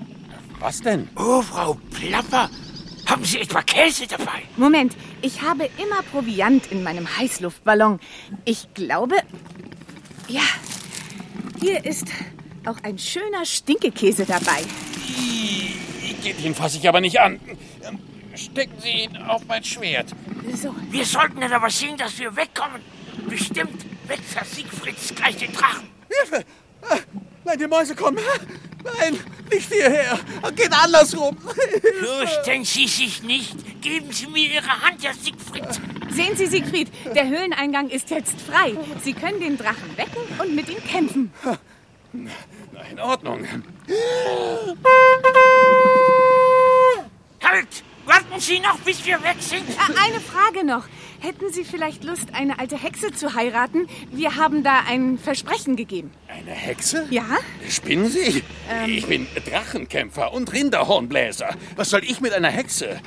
[0.60, 1.08] Was denn?
[1.16, 2.50] Oh, Frau Plapper,
[3.06, 4.42] haben Sie etwa Käse dabei?
[4.58, 8.00] Moment, ich habe immer Proviant in meinem Heißluftballon.
[8.44, 9.18] Ich glaube,
[10.30, 10.42] ja,
[11.62, 12.08] hier ist
[12.66, 14.64] auch ein schöner Stinkekäse dabei.
[16.44, 17.40] Den fasse ich aber nicht an.
[18.46, 20.10] Stecken Sie ihn auf mein Schwert.
[20.56, 22.82] So, Wir sollten dann aber sehen, dass wir wegkommen.
[23.28, 25.88] Bestimmt weckt Herr Siegfrieds gleich den Drachen.
[26.10, 26.46] Hilfe!
[26.90, 26.98] Ah,
[27.44, 28.18] Nein, die Mäuse kommen.
[28.84, 29.20] Nein,
[29.52, 30.20] nicht hierher.
[30.56, 31.38] Geht andersrum.
[31.38, 33.82] Fürchten Sie sich nicht.
[33.82, 35.64] Geben Sie mir Ihre Hand, Herr Siegfried.
[36.10, 38.74] sehen Sie, Siegfried, der Höhleneingang ist jetzt frei.
[39.04, 41.32] Sie können den Drachen wecken und mit ihm kämpfen.
[42.14, 43.46] Na, in Ordnung.
[47.44, 47.84] Halt!
[48.06, 49.70] Warten Sie noch, bis wir weg sind.
[49.70, 49.74] Äh,
[50.06, 50.86] Eine Frage noch.
[51.20, 53.88] Hätten Sie vielleicht Lust, eine alte Hexe zu heiraten?
[54.12, 56.10] Wir haben da ein Versprechen gegeben.
[56.28, 57.06] Eine Hexe?
[57.12, 57.26] Ja?
[57.70, 58.42] Spinnen Sie?
[58.88, 61.56] Ich bin Drachenkämpfer und Rinderhornbläser.
[61.76, 63.00] Was soll ich mit einer Hexe?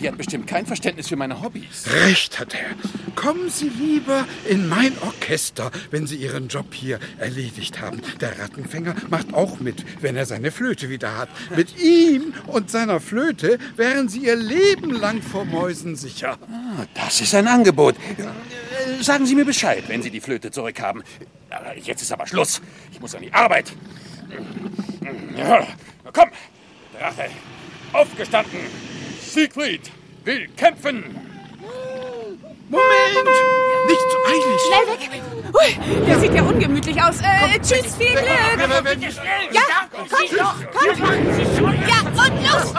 [0.00, 1.84] Die hat bestimmt kein Verständnis für meine Hobbys.
[2.04, 2.70] Recht hat er.
[3.14, 8.02] Kommen Sie lieber in mein Orchester, wenn Sie Ihren Job hier erledigt haben.
[8.20, 11.30] Der Rattenfänger macht auch mit, wenn er seine Flöte wieder hat.
[11.56, 16.38] Mit ihm und seiner Flöte wären Sie Ihr Leben lang vor Mäusen sicher.
[16.52, 17.96] Ah, Das ist ein Angebot.
[19.00, 21.02] Sagen Sie mir Bescheid, wenn Sie die Flöte zurückhaben.
[21.82, 22.60] Jetzt ist aber Schluss.
[22.92, 23.72] Ich muss an die Arbeit.
[25.38, 25.66] Ja,
[26.12, 26.28] komm,
[26.98, 27.30] Drache,
[27.92, 28.58] aufgestanden.
[29.32, 29.90] Siegfried
[30.24, 31.04] will kämpfen.
[32.68, 33.28] Moment!
[33.86, 34.60] Nicht zu eilig!
[34.66, 35.02] Schnell weg!
[35.54, 35.70] Ui,
[36.06, 37.20] der sieht ja ungemütlich aus.
[37.20, 38.24] Äh, tschüss, viel Glück!
[39.52, 39.62] Ja,
[39.92, 40.10] kommt
[40.72, 40.98] kommt!
[41.88, 42.74] Ja, und los!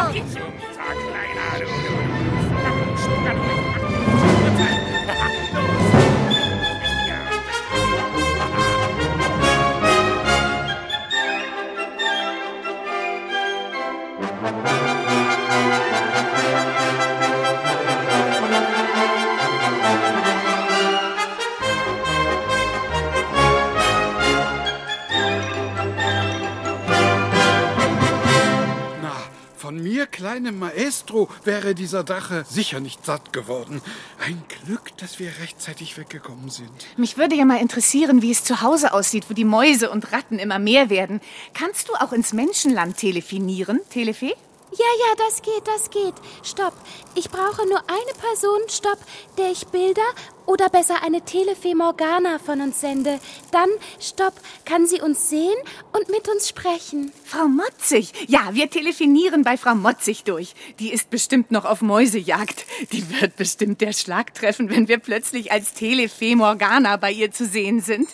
[29.68, 33.82] Von mir, kleinem Maestro, wäre dieser Drache sicher nicht satt geworden.
[34.26, 36.72] Ein Glück, dass wir rechtzeitig weggekommen sind.
[36.96, 40.40] Mich würde ja mal interessieren, wie es zu Hause aussieht, wo die Mäuse und Ratten
[40.40, 41.20] immer mehr werden.
[41.54, 44.36] Kannst du auch ins Menschenland telefonieren, Telefee?
[44.72, 46.16] Ja, ja, das geht, das geht.
[46.44, 46.74] Stopp.
[47.16, 49.00] Ich brauche nur eine Person, stopp,
[49.38, 50.08] der ich Bilder
[50.48, 53.20] oder besser eine Telefee Morgana von uns sende.
[53.52, 54.34] Dann, stopp,
[54.66, 55.58] kann sie uns sehen
[55.94, 57.12] und mit uns sprechen.
[57.24, 58.12] Frau Motzig.
[58.28, 60.56] Ja, wir telefonieren bei Frau Motzig durch.
[60.80, 62.66] Die ist bestimmt noch auf Mäusejagd.
[62.92, 67.46] Die wird bestimmt der Schlag treffen, wenn wir plötzlich als Telefee Morgana bei ihr zu
[67.46, 68.10] sehen sind.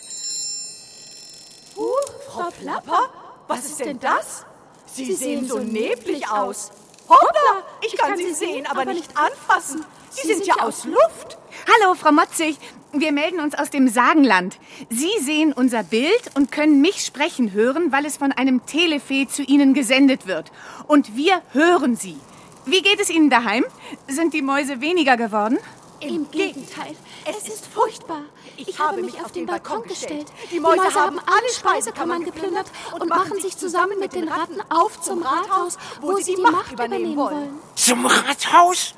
[2.34, 3.10] Frau Plapper,
[3.46, 4.44] was ist denn das?
[4.86, 6.72] Sie, sehen so neblig aus.
[7.08, 9.84] Hoppla, ich kann Sie sehen, aber nicht anfassen.
[10.14, 11.38] Sie sind ja aus Luft.
[11.66, 12.56] Hallo, Frau Motzig.
[12.92, 14.58] Wir melden uns aus dem Sagenland.
[14.88, 19.42] Sie sehen unser Bild und können mich sprechen hören, weil es von einem Telefee zu
[19.42, 20.52] Ihnen gesendet wird.
[20.86, 22.16] Und wir hören Sie.
[22.64, 23.64] Wie geht es Ihnen daheim?
[24.06, 25.58] Sind die Mäuse weniger geworden?
[25.98, 28.22] Im Gegenteil, es ist furchtbar.
[28.56, 30.26] Ich, habe mich auf den Balkon gestellt.
[30.52, 32.66] Die Mäuse haben alle Speisekammern geplündert
[33.00, 37.16] und machen sich zusammen mit den Ratten auf zum Rathaus, wo sie die Macht übernehmen
[37.16, 37.58] wollen.
[37.74, 38.94] Zum Rathaus?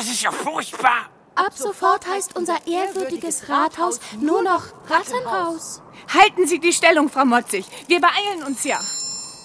[0.00, 1.10] Das ist ja furchtbar.
[1.34, 5.82] Ab sofort heißt unser ehrwürdiges Rathaus nur noch Rattenhaus.
[6.14, 7.66] Halten Sie die Stellung, Frau Motzig.
[7.86, 8.80] Wir beeilen uns ja.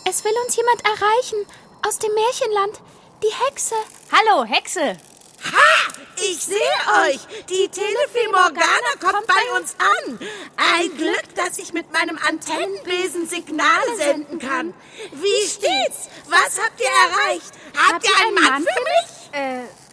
[0.09, 1.45] Es will uns jemand erreichen.
[1.85, 2.79] Aus dem Märchenland.
[3.21, 3.75] Die Hexe.
[4.13, 4.95] Hallo, Hexe.
[5.43, 5.93] Ha!
[6.23, 6.55] Ich sehe
[7.03, 7.19] euch!
[7.49, 10.19] Die Telefee Morgana kommt bei uns an.
[10.55, 14.73] Ein Glück, dass ich mit meinem Antennenbesen Signale senden kann.
[15.11, 16.07] Wie steht's?
[16.29, 17.51] Was habt ihr erreicht?
[17.75, 19.33] Habt ihr einen Mann für mich?
[19.33, 19.84] Äh,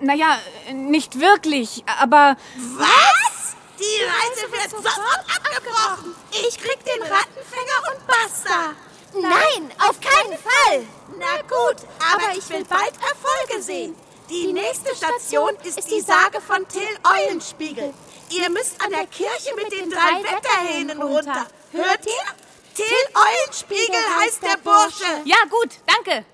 [0.00, 0.38] naja,
[0.72, 3.56] nicht wirklich, aber Was?
[3.78, 6.14] Die Reise wird sofort abgebrochen.
[6.32, 8.74] Ich krieg den Rattenfänger und basta.
[9.12, 10.86] Nein, auf keinen Fall.
[11.18, 11.76] Na gut,
[12.12, 13.94] aber ich will bald Erfolge sehen.
[14.30, 17.94] Die nächste Station ist die Sage von Till Eulenspiegel.
[18.30, 21.46] Ihr müsst an der Kirche mit den drei Wetterhähnen runter.
[21.72, 22.74] Hört ihr?
[22.74, 25.22] Till Eulenspiegel heißt der Bursche.
[25.24, 26.24] ja gut, danke.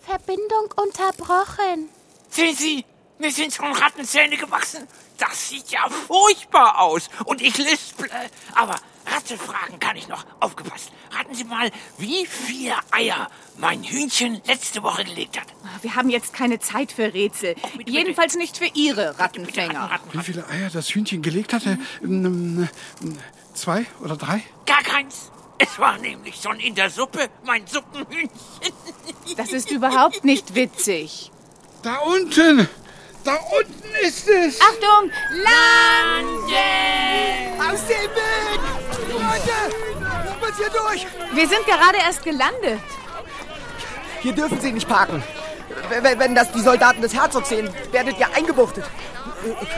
[0.00, 1.90] Verbindung unterbrochen.
[2.28, 2.84] Sehen Sie,
[3.18, 4.86] mir sind schon Rattenzähne gewachsen.
[5.18, 7.08] Das sieht ja furchtbar aus.
[7.24, 8.08] Und ich lisple.
[8.54, 10.24] Aber Ratte fragen kann ich noch.
[10.38, 10.92] Aufgepasst.
[11.10, 15.46] Raten Sie mal, wie viele Eier mein Hühnchen letzte Woche gelegt hat.
[15.82, 17.56] Wir haben jetzt keine Zeit für Rätsel.
[17.76, 17.90] bitte.
[17.90, 19.90] Jedenfalls nicht für Ihre Bitte, Rattenfänger.
[19.90, 21.78] Ratten, Wie viele Eier das Hühnchen gelegt hatte?
[22.02, 22.68] Ähm,
[23.54, 24.44] Zwei oder drei?
[24.66, 25.32] Gar keins.
[25.58, 28.30] Es war nämlich schon in der Suppe mein Suppenhühnchen.
[29.36, 31.32] Das ist überhaupt nicht witzig.
[31.88, 32.68] Da unten!
[33.24, 34.60] Da unten ist es!
[34.60, 36.28] Achtung, Land!
[37.66, 38.60] Aus dem Weg!
[39.08, 39.56] Leute,
[40.36, 41.06] spaziert durch!
[41.32, 42.82] Wir sind gerade erst gelandet.
[44.20, 45.22] Hier dürfen Sie nicht parken.
[45.88, 48.84] Wenn das die Soldaten des Herzogs sehen, werdet ihr eingebuchtet.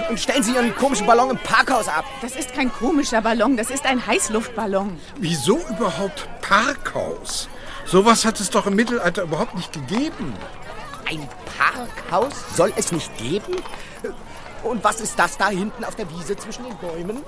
[0.09, 2.07] Und stellen Sie Ihren komischen Ballon im Parkhaus ab.
[2.23, 4.99] Das ist kein komischer Ballon, das ist ein Heißluftballon.
[5.15, 7.49] Wieso überhaupt Parkhaus?
[7.85, 10.35] Sowas hat es doch im Mittelalter überhaupt nicht gegeben.
[11.11, 13.57] Ein Parkhaus soll es nicht geben?
[14.63, 17.25] Und was ist das da hinten auf der Wiese zwischen den Bäumen?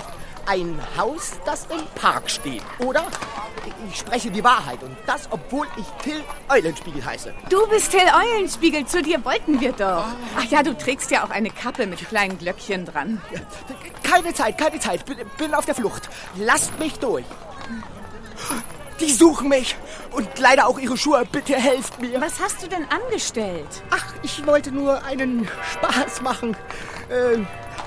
[0.46, 3.06] Ein Haus, das im Park steht, oder?
[3.88, 7.34] Ich spreche die Wahrheit und das, obwohl ich Till Eulenspiegel heiße.
[7.48, 10.04] Du bist Till Eulenspiegel, zu dir wollten wir doch.
[10.36, 13.20] Ach ja, du trägst ja auch eine Kappe mit kleinen Glöckchen dran.
[14.04, 15.04] Keine Zeit, keine Zeit.
[15.06, 16.08] Bin, bin auf der Flucht.
[16.36, 17.26] Lasst mich durch.
[19.02, 19.76] Die suchen mich.
[20.12, 21.24] Und leider auch ihre Schuhe.
[21.30, 22.20] Bitte helft mir.
[22.20, 23.82] Was hast du denn angestellt?
[23.90, 26.56] Ach, ich wollte nur einen Spaß machen.
[27.08, 27.38] Äh,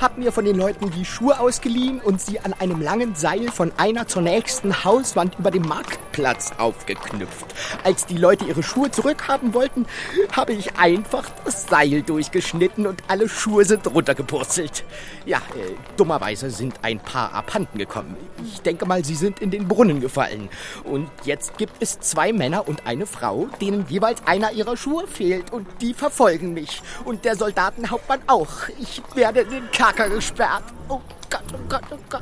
[0.02, 3.72] hab mir von den Leuten die Schuhe ausgeliehen und sie an einem langen Seil von
[3.78, 7.46] einer zur nächsten Hauswand über dem Marktplatz aufgeknüpft.
[7.84, 9.86] Als die Leute ihre Schuhe zurückhaben wollten,
[10.32, 14.84] habe ich einfach das Seil durchgeschnitten und alle Schuhe sind runtergepurzelt.
[15.26, 18.16] Ja, äh, dummerweise sind ein paar abhanden gekommen.
[18.44, 20.50] Ich denke mal, sie sind in den Brunnen gefallen.
[20.84, 25.52] Und jetzt gibt es zwei Männer und eine Frau, denen jeweils einer ihrer Schuhe fehlt
[25.52, 26.82] und die verfolgen mich.
[27.06, 28.68] Und der Soldatenhauptmann auch.
[28.80, 30.64] Ich werde den Kerker gesperrt.
[30.88, 32.22] Oh Gott, oh Gott, oh Gott.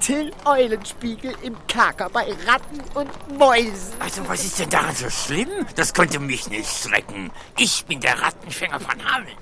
[0.00, 3.92] Till Eulenspiegel im Kerker bei Ratten und Mäusen.
[4.00, 5.66] Also, was ist denn daran so schlimm?
[5.76, 7.30] Das könnte mich nicht schrecken.
[7.58, 9.36] Ich bin der Rattenfänger von Hameln.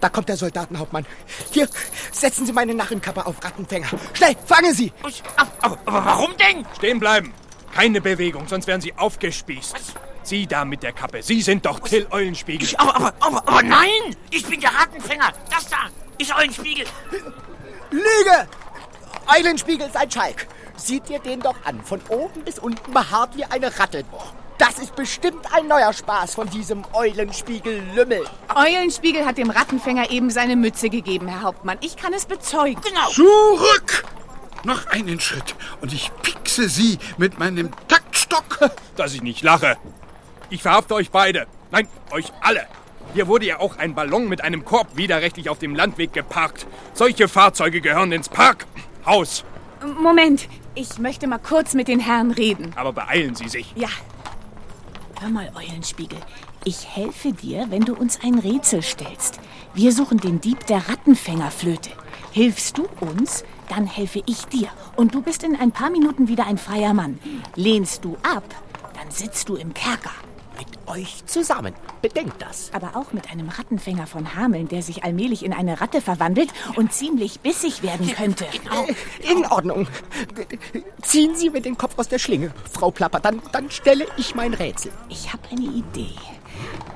[0.00, 1.04] Da kommt der Soldatenhauptmann.
[1.50, 1.68] Hier,
[2.12, 3.88] setzen Sie meine Narrenkappe auf Rattenfänger.
[4.12, 4.92] Schnell, fangen Sie!
[5.02, 5.20] Was?
[5.36, 6.64] Aber, aber, aber warum denn?
[6.76, 7.34] Stehen bleiben.
[7.74, 9.76] Keine Bewegung, sonst werden Sie aufgespießt.
[10.22, 11.24] Sie da mit der Kappe.
[11.24, 12.68] Sie sind doch Till Eulenspiegel.
[12.68, 14.14] Ich, aber, aber, aber, aber nein!
[14.30, 15.32] Ich bin der Rattenfänger.
[15.50, 15.88] Das da
[16.20, 16.84] ist Eulenspiegel.
[17.90, 18.48] Lüge!
[19.38, 20.46] Eulenspiegel ist ein Schalk.
[20.76, 21.82] Sieht ihr den doch an.
[21.82, 24.04] Von oben bis unten behaart wie eine Ratte.
[24.58, 28.24] Das ist bestimmt ein neuer Spaß von diesem Eulenspiegel-Lümmel.
[28.54, 31.78] Eulenspiegel hat dem Rattenfänger eben seine Mütze gegeben, Herr Hauptmann.
[31.80, 32.80] Ich kann es bezeugen.
[32.82, 33.08] Genau.
[33.10, 34.04] Zurück!
[34.64, 38.70] Noch einen Schritt und ich piekse Sie mit meinem Taktstock.
[38.96, 39.78] Dass ich nicht lache.
[40.50, 41.46] Ich verhafte euch beide.
[41.70, 42.66] Nein, euch alle.
[43.12, 46.66] Hier wurde ja auch ein Ballon mit einem Korb widerrechtlich auf dem Landweg geparkt.
[46.94, 49.44] Solche Fahrzeuge gehören ins Parkhaus.
[50.00, 52.72] Moment, ich möchte mal kurz mit den Herren reden.
[52.76, 53.72] Aber beeilen Sie sich.
[53.74, 53.88] Ja.
[55.20, 56.18] Hör mal, Eulenspiegel.
[56.64, 59.40] Ich helfe dir, wenn du uns ein Rätsel stellst.
[59.74, 61.90] Wir suchen den Dieb der Rattenfängerflöte.
[62.32, 64.68] Hilfst du uns, dann helfe ich dir.
[64.96, 67.18] Und du bist in ein paar Minuten wieder ein freier Mann.
[67.56, 68.44] Lehnst du ab,
[68.94, 70.12] dann sitzt du im Kerker.
[70.60, 71.72] Mit euch zusammen.
[72.02, 72.70] Bedenkt das.
[72.74, 76.92] Aber auch mit einem Rattenfänger von Hameln, der sich allmählich in eine Ratte verwandelt und
[76.92, 78.44] ziemlich bissig werden könnte.
[78.44, 79.88] Äh, in Ordnung.
[81.00, 83.20] Ziehen Sie mir den Kopf aus der Schlinge, Frau Plapper.
[83.20, 84.92] Dann, dann stelle ich mein Rätsel.
[85.08, 86.14] Ich habe eine Idee.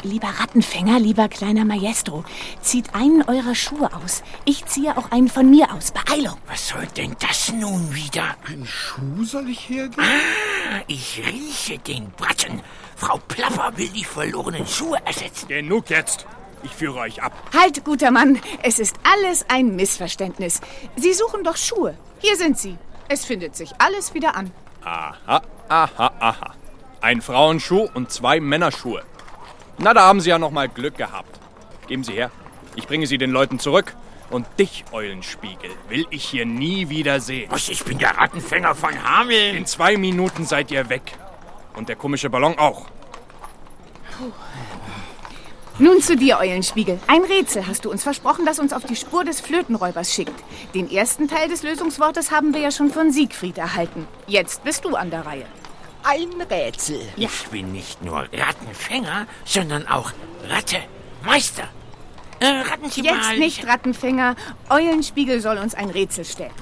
[0.02, 2.24] Lieber Rattenfänger, lieber kleiner Maestro,
[2.60, 4.22] zieht einen eurer Schuhe aus.
[4.44, 5.92] Ich ziehe auch einen von mir aus.
[5.92, 6.36] Beeilung!
[6.46, 8.36] Was soll denn das nun wieder?
[8.46, 10.04] Ein Schuh soll ich hergeben?
[10.04, 12.60] Ah, ich rieche den Braten.
[12.96, 15.48] Frau Plapper will die verlorenen Schuhe ersetzen.
[15.48, 16.26] Genug jetzt.
[16.62, 17.32] Ich führe euch ab.
[17.52, 18.40] Halt, guter Mann.
[18.62, 20.60] Es ist alles ein Missverständnis.
[20.96, 21.96] Sie suchen doch Schuhe.
[22.20, 22.78] Hier sind sie.
[23.08, 24.50] Es findet sich alles wieder an.
[24.82, 26.54] Aha, aha, aha.
[27.00, 29.02] Ein Frauenschuh und zwei Männerschuhe.
[29.76, 31.38] Na, da haben Sie ja noch mal Glück gehabt.
[31.86, 32.30] Geben Sie her.
[32.76, 33.94] Ich bringe Sie den Leuten zurück.
[34.30, 37.50] Und dich, Eulenspiegel, will ich hier nie wieder sehen.
[37.50, 39.54] Was, ich bin der Rattenfänger von Hameln.
[39.56, 41.12] In zwei Minuten seid ihr weg.
[41.76, 42.86] Und der komische Ballon auch.
[45.78, 47.00] Nun zu dir, Eulenspiegel.
[47.08, 50.32] Ein Rätsel hast du uns versprochen, das uns auf die Spur des Flötenräubers schickt.
[50.72, 54.06] Den ersten Teil des Lösungswortes haben wir ja schon von Siegfried erhalten.
[54.28, 55.46] Jetzt bist du an der Reihe.
[56.04, 57.00] Ein Rätsel.
[57.16, 57.28] Ja.
[57.28, 60.12] Ich bin nicht nur Rattenfänger, sondern auch
[60.48, 61.64] Rattemeister.
[62.38, 63.38] Äh, raten Sie Jetzt mal.
[63.38, 64.36] nicht Rattenfänger.
[64.70, 66.52] Eulenspiegel soll uns ein Rätsel stellen.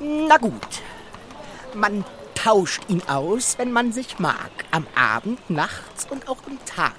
[0.00, 0.82] Na gut.
[1.74, 2.04] Man
[2.44, 4.50] tauscht ihn aus, wenn man sich mag.
[4.70, 6.94] Am Abend, nachts und auch am Tag.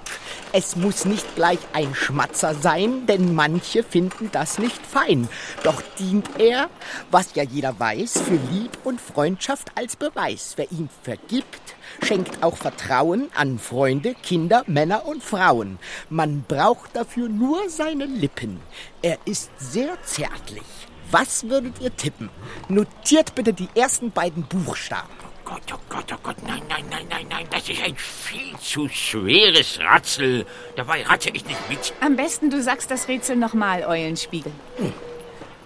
[0.52, 5.28] Es muss nicht gleich ein Schmatzer sein, denn manche finden das nicht fein.
[5.62, 6.68] Doch dient er,
[7.10, 10.54] was ja jeder weiß, für Lieb und Freundschaft als Beweis.
[10.56, 15.78] Wer ihm vergibt, schenkt auch Vertrauen an Freunde, Kinder, Männer und Frauen.
[16.10, 18.60] Man braucht dafür nur seine Lippen.
[19.00, 20.64] Er ist sehr zärtlich.
[21.10, 22.28] Was würdet ihr tippen?
[22.68, 25.19] Notiert bitte die ersten beiden Buchstaben.
[25.52, 28.56] Oh Gott, oh Gott, oh Gott, nein, nein, nein, nein, nein, das ist ein viel
[28.60, 30.46] zu schweres Ratzel.
[30.76, 31.92] Dabei rate ich nicht mit.
[32.00, 34.52] Am besten du sagst das Rätsel nochmal, Eulenspiegel.
[34.76, 34.92] Hm.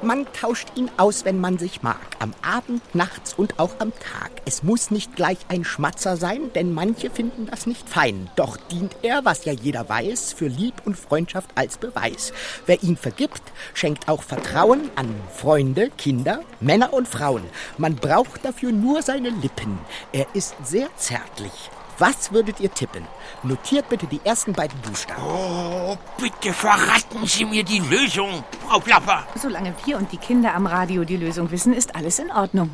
[0.04, 1.98] Man tauscht ihn aus, wenn man sich mag.
[2.18, 4.32] Am Abend, nachts und auch am Tag.
[4.44, 8.28] Es muss nicht gleich ein Schmatzer sein, denn manche finden das nicht fein.
[8.36, 12.34] Doch dient er, was ja jeder weiß, für Lieb und Freundschaft als Beweis.
[12.66, 17.44] Wer ihn vergibt, schenkt auch Vertrauen an Freunde, Kinder, Männer und Frauen.
[17.78, 19.78] Man braucht dafür nur seine Lippen.
[20.12, 21.70] Er ist sehr zärtlich.
[21.98, 23.06] Was würdet ihr tippen?
[23.42, 25.22] Notiert bitte die ersten beiden Buchstaben.
[25.22, 29.26] Oh, bitte verraten Sie mir die Lösung, Frau Plapper.
[29.40, 32.70] Solange wir und die Kinder am Radio die Lösung wissen, ist alles in Ordnung.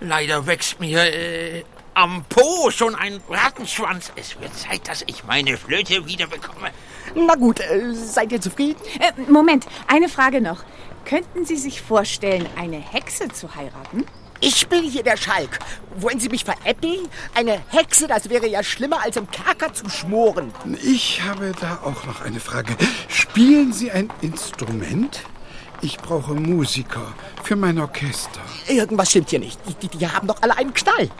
[0.00, 1.64] Leider wächst mir äh,
[1.94, 4.12] am Po schon ein Rattenschwanz.
[4.16, 6.70] Es wird Zeit, dass ich meine Flöte wieder bekomme.
[7.14, 8.76] Na gut, äh, seid ihr zufrieden?
[9.00, 10.62] Äh, Moment, eine Frage noch.
[11.06, 14.04] Könnten Sie sich vorstellen, eine Hexe zu heiraten?
[14.40, 15.58] Ich bin hier der Schalk.
[15.96, 17.08] Wollen Sie mich veräppeln?
[17.34, 20.52] Eine Hexe, das wäre ja schlimmer, als im Kerker zu schmoren.
[20.82, 22.76] Ich habe da auch noch eine Frage.
[23.08, 25.20] Spielen Sie ein Instrument?
[25.80, 28.40] Ich brauche Musiker für mein Orchester.
[28.68, 29.58] Irgendwas stimmt hier nicht.
[29.68, 31.10] Die, die, die haben doch alle einen Knall.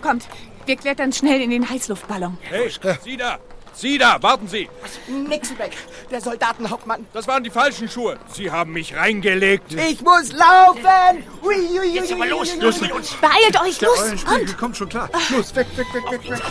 [0.00, 0.28] Kommt,
[0.66, 2.38] wir klettern schnell in den Heißluftballon.
[2.40, 2.70] Hey,
[3.04, 3.38] Sie da!
[3.74, 4.68] Sie da, warten Sie!
[5.08, 5.72] Nixelbeck,
[6.10, 7.06] der Soldatenhauptmann.
[7.12, 8.18] Das waren die falschen Schuhe.
[8.32, 9.72] Sie haben mich reingelegt.
[9.72, 11.24] Ich muss laufen!
[11.42, 13.14] Ui, ui, ui, Jetzt aber los, los mit uns!
[13.14, 14.24] Beeilt euch, Der los!
[14.24, 15.08] Und kommt schon klar.
[15.30, 16.42] Los, weg, weg, weg, weg, weg.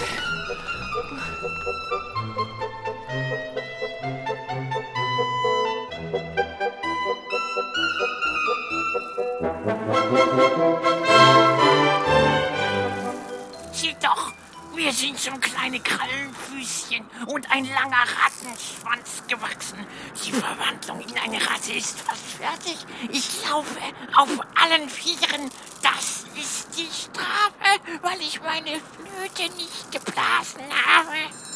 [13.71, 14.33] Sieh doch,
[14.75, 19.85] wir sind schon kleine Krallenfüßchen und ein langer Rattenschwanz gewachsen.
[20.25, 22.77] Die Verwandlung in eine Ratte ist fast fertig.
[23.11, 23.79] Ich laufe
[24.15, 25.49] auf allen Vieren.
[25.81, 31.50] Das ist die Strafe, weil ich meine Flöte nicht geblasen habe.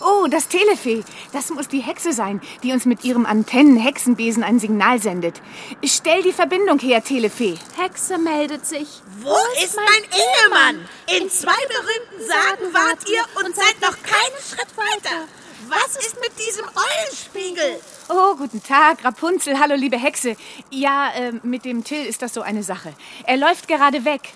[0.00, 1.02] Oh, das Telefee.
[1.32, 5.40] Das muss die Hexe sein, die uns mit ihrem Antennen-Hexenbesen ein Signal sendet.
[5.84, 7.58] Stell die Verbindung her, Telefee.
[7.76, 9.02] Hexe meldet sich.
[9.20, 10.88] Wo ist mein Ehemann?
[11.18, 15.26] In zwei berühmten Sagen wart ihr und seid noch keinen Schritt weiter.
[15.68, 17.80] Was ist mit diesem Eulenspiegel?
[18.08, 19.58] Oh, guten Tag, Rapunzel.
[19.58, 20.36] Hallo, liebe Hexe.
[20.70, 22.94] Ja, äh, mit dem Till ist das so eine Sache.
[23.24, 24.32] Er läuft gerade weg.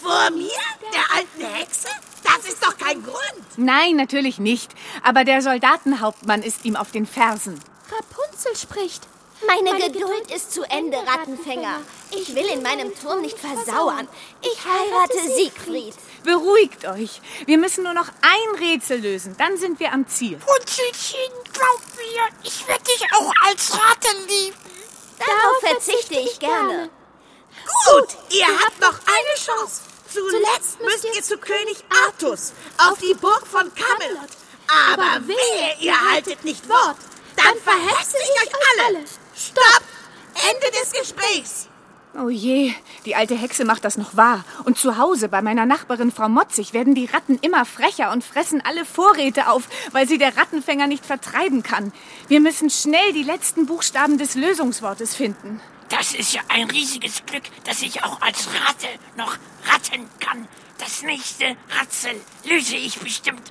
[0.00, 0.50] Vor mir?
[0.92, 1.88] Der alten Hexe?
[2.26, 3.46] Das ist doch kein Grund.
[3.56, 4.72] Nein, natürlich nicht.
[5.02, 7.60] Aber der Soldatenhauptmann ist ihm auf den Fersen.
[7.90, 9.06] Rapunzel spricht.
[9.46, 11.80] Meine, Geduld ist zu Ende, Rattenfänger.
[12.10, 14.08] Ich will in meinem Turm nicht versauern.
[14.40, 15.94] Ich heirate Siegfried.
[16.24, 17.20] Beruhigt euch.
[17.44, 19.36] Wir müssen nur noch ein Rätsel lösen.
[19.38, 20.38] Dann sind wir am Ziel.
[20.38, 24.56] Putzelchen, glaub mir, ich werde dich auch als Ratte lieben.
[25.18, 26.90] Darauf verzichte ich gerne.
[27.86, 29.82] Gut, ihr habt noch eine Chance.
[30.12, 34.30] Zuletzt müsst ihr zu König Artus auf die Burg von Camelot.
[34.68, 36.96] Aber wehe, ihr haltet nicht Wort.
[37.36, 38.54] Dann verhetze ich euch
[38.88, 39.04] alle.
[39.34, 39.82] Stopp!
[40.34, 41.68] Ende des Gesprächs.
[42.18, 42.72] Oh je,
[43.04, 44.44] die alte Hexe macht das noch wahr.
[44.64, 48.62] Und zu Hause bei meiner Nachbarin Frau Motzig werden die Ratten immer frecher und fressen
[48.64, 51.92] alle Vorräte auf, weil sie der Rattenfänger nicht vertreiben kann.
[52.28, 55.60] Wir müssen schnell die letzten Buchstaben des Lösungswortes finden.
[55.96, 60.46] Das ist ja ein riesiges Glück, dass ich auch als Ratte noch ratten kann.
[60.76, 63.50] Das nächste Ratzel löse ich bestimmt.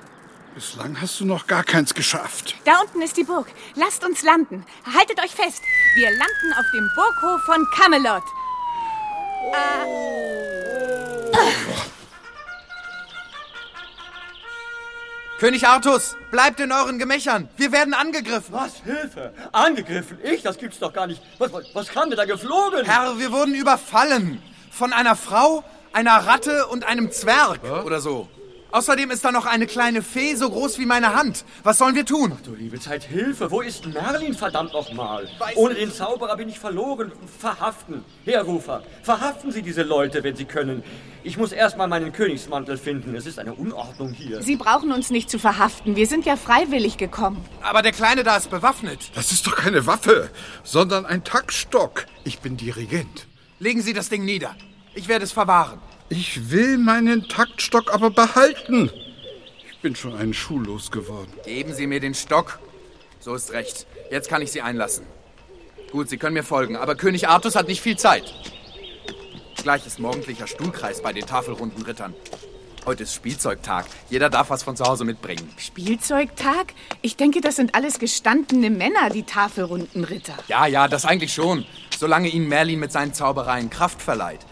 [0.54, 2.54] Bislang hast du noch gar keins geschafft.
[2.64, 3.48] Da unten ist die Burg.
[3.74, 4.64] Lasst uns landen.
[4.96, 5.60] Haltet euch fest.
[5.96, 8.22] Wir landen auf dem Burghof von Camelot.
[15.38, 17.50] König Artus, bleibt in euren Gemächern.
[17.58, 18.54] Wir werden angegriffen.
[18.54, 18.82] Was?
[18.82, 19.34] Hilfe?
[19.52, 20.18] Angegriffen?
[20.22, 20.42] Ich?
[20.42, 21.20] Das gibt's doch gar nicht.
[21.36, 22.86] Was, was, was kam denn da geflogen?
[22.86, 24.42] Herr, wir wurden überfallen.
[24.70, 25.62] Von einer Frau,
[25.92, 28.28] einer Ratte und einem Zwerg oder so.
[28.76, 31.46] Außerdem ist da noch eine kleine Fee, so groß wie meine Hand.
[31.62, 32.32] Was sollen wir tun?
[32.36, 33.50] Ach du liebe Zeit, Hilfe!
[33.50, 35.26] Wo ist Merlin, verdammt nochmal?
[35.54, 37.10] Ohne den Zauberer bin ich verloren.
[37.38, 38.04] Verhaften.
[38.26, 40.84] Herrufer, verhaften Sie diese Leute, wenn Sie können.
[41.24, 43.14] Ich muss erstmal meinen Königsmantel finden.
[43.14, 44.42] Es ist eine Unordnung hier.
[44.42, 45.96] Sie brauchen uns nicht zu verhaften.
[45.96, 47.42] Wir sind ja freiwillig gekommen.
[47.62, 49.10] Aber der Kleine da ist bewaffnet.
[49.14, 50.28] Das ist doch keine Waffe,
[50.64, 52.04] sondern ein Taktstock.
[52.24, 53.26] Ich bin Dirigent.
[53.58, 54.54] Legen Sie das Ding nieder.
[54.94, 55.80] Ich werde es verwahren.
[56.08, 58.90] Ich will meinen Taktstock aber behalten.
[59.70, 61.32] Ich bin schon einen Schuh losgeworden.
[61.44, 62.60] Geben Sie mir den Stock.
[63.18, 63.86] So ist recht.
[64.10, 65.04] Jetzt kann ich Sie einlassen.
[65.90, 68.32] Gut, Sie können mir folgen, aber König Artus hat nicht viel Zeit.
[69.62, 72.14] Gleich ist morgendlicher Stuhlkreis bei den tafelrunden Rittern.
[72.84, 73.86] Heute ist Spielzeugtag.
[74.10, 75.50] Jeder darf was von zu Hause mitbringen.
[75.56, 76.72] Spielzeugtag?
[77.02, 80.34] Ich denke, das sind alles gestandene Männer, die tafelrunden Ritter.
[80.46, 81.66] Ja, ja, das eigentlich schon.
[81.98, 84.46] Solange Ihnen Merlin mit seinen Zaubereien Kraft verleiht.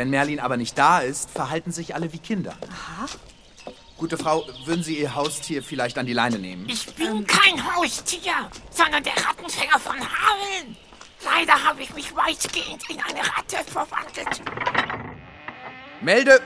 [0.00, 2.56] Wenn Merlin aber nicht da ist, verhalten sich alle wie Kinder.
[2.72, 3.06] Aha.
[3.98, 6.66] Gute Frau, würden Sie Ihr Haustier vielleicht an die Leine nehmen?
[6.70, 8.32] Ich bin kein Haustier,
[8.70, 10.74] sondern der Rattenfänger von Hameln.
[11.22, 14.40] Leider habe ich mich weitgehend in eine Ratte verwandelt.
[16.00, 16.40] Melde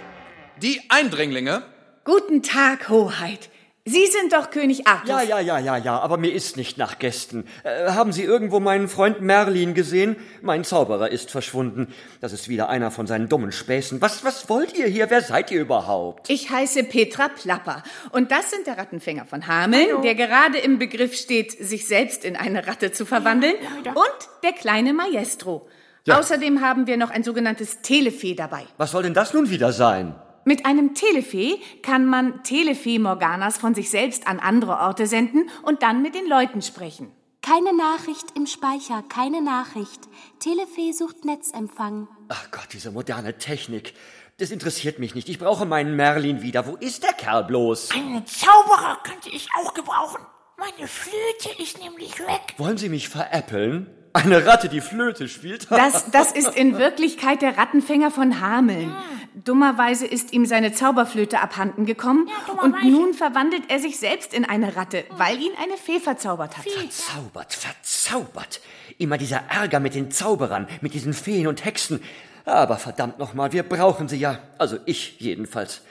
[0.61, 1.63] die Eindringlinge.
[2.03, 3.51] Guten Tag, Hoheit.
[3.87, 5.11] Sie sind doch König Artus.
[5.11, 7.47] Ja, ja, ja, ja, ja, aber mir ist nicht nach Gästen.
[7.65, 10.17] Äh, haben Sie irgendwo meinen Freund Merlin gesehen?
[10.41, 11.93] Mein Zauberer ist verschwunden.
[12.23, 14.01] Das ist wieder einer von seinen dummen Späßen.
[14.01, 15.11] Was, was wollt ihr hier?
[15.11, 16.31] Wer seid ihr überhaupt?
[16.31, 17.83] Ich heiße Petra Plapper.
[18.11, 22.37] Und das sind der Rattenfänger von Hameln, der gerade im Begriff steht, sich selbst in
[22.37, 23.55] eine Ratte zu verwandeln.
[23.85, 25.69] Und der kleine Maestro.
[26.09, 28.65] Außerdem haben wir noch ein sogenanntes Telefee dabei.
[28.79, 30.15] Was soll denn das nun wieder sein?
[30.47, 36.03] Mit einem Telefee kann man Telefee-Morganas von sich selbst an andere Orte senden und dann
[36.03, 37.11] mit den Leuten sprechen.
[37.41, 40.01] Keine Nachricht im Speicher, keine Nachricht.
[40.41, 42.09] Telefee sucht Netzempfang.
[42.29, 43.95] Ach Gott, diese moderne Technik.
[44.39, 45.29] Das interessiert mich nicht.
[45.29, 46.67] Ich brauche meinen Merlin wieder.
[46.67, 47.91] Wo ist der Kerl bloß?
[47.93, 50.21] Einen Zauberer könnte ich auch gebrauchen.
[50.59, 52.55] Meine Flöte ist nämlich weg.
[52.59, 53.87] Wollen Sie mich veräppeln?
[54.15, 55.67] Eine Ratte, die Flöte spielt?
[55.75, 58.95] Das, das ist in Wirklichkeit der Rattenfänger von Hameln.
[59.35, 62.29] Dummerweise ist ihm seine Zauberflöte abhanden gekommen
[62.63, 66.65] und nun verwandelt er sich selbst in eine Ratte, weil ihn eine Fee verzaubert hat.
[66.65, 68.61] Verzaubert, verzaubert.
[68.99, 72.01] Immer dieser Ärger mit den Zauberern, mit diesen Feen und Hexen.
[72.45, 74.39] Aber verdammt nochmal, wir brauchen sie ja.
[74.59, 75.83] Also ich jedenfalls.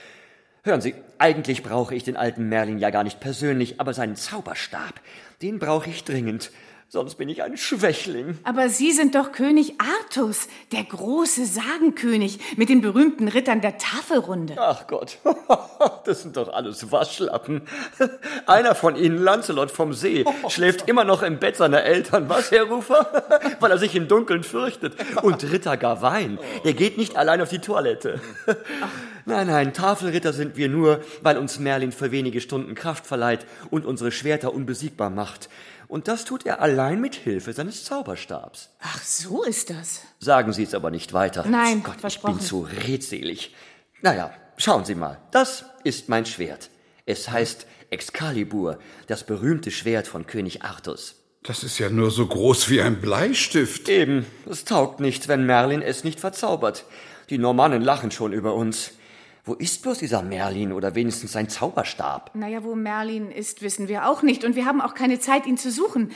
[0.64, 5.02] Hören Sie, eigentlich brauche ich den alten Merlin ja gar nicht persönlich, aber seinen Zauberstab,
[5.42, 6.52] den brauche ich dringend.
[6.94, 8.38] Sonst bin ich ein Schwächling.
[8.44, 14.54] Aber Sie sind doch König Artus, der große Sagenkönig mit den berühmten Rittern der Tafelrunde.
[14.60, 15.18] Ach Gott,
[16.06, 17.64] das sind doch alles Waschlappen.
[18.46, 22.30] Einer von ihnen, Lancelot vom See, schläft immer noch im Bett seiner Eltern.
[22.30, 23.24] Was, Herr Rufer?
[23.60, 24.94] Weil er sich im Dunkeln fürchtet.
[25.24, 28.22] Und Ritter Gawain, der geht nicht allein auf die Toilette.
[29.26, 33.86] Nein, nein, Tafelritter sind wir nur, weil uns Merlin für wenige Stunden Kraft verleiht und
[33.86, 35.50] unsere Schwerter unbesiegbar macht.
[35.88, 38.70] Und das tut er allein mit Hilfe seines Zauberstabs.
[38.82, 40.02] Ach, so ist das.
[40.20, 41.46] Sagen Sie es aber nicht weiter.
[41.48, 42.38] Nein, Gott, ich versprochen.
[42.38, 43.56] bin zu redselig.
[44.02, 45.20] Naja, schauen Sie mal.
[45.32, 46.70] Das ist mein Schwert.
[47.06, 51.16] Es heißt Excalibur, das berühmte Schwert von König Artus.
[51.44, 53.90] Das ist ja nur so groß wie ein Bleistift.
[53.90, 56.86] Eben, es taugt nichts, wenn Merlin es nicht verzaubert.
[57.30, 58.92] Die Normannen lachen schon über uns.
[59.46, 62.32] Wo ist bloß dieser Merlin oder wenigstens sein Zauberstab?
[62.34, 64.46] Naja, wo Merlin ist, wissen wir auch nicht.
[64.46, 66.12] Und wir haben auch keine Zeit, ihn zu suchen.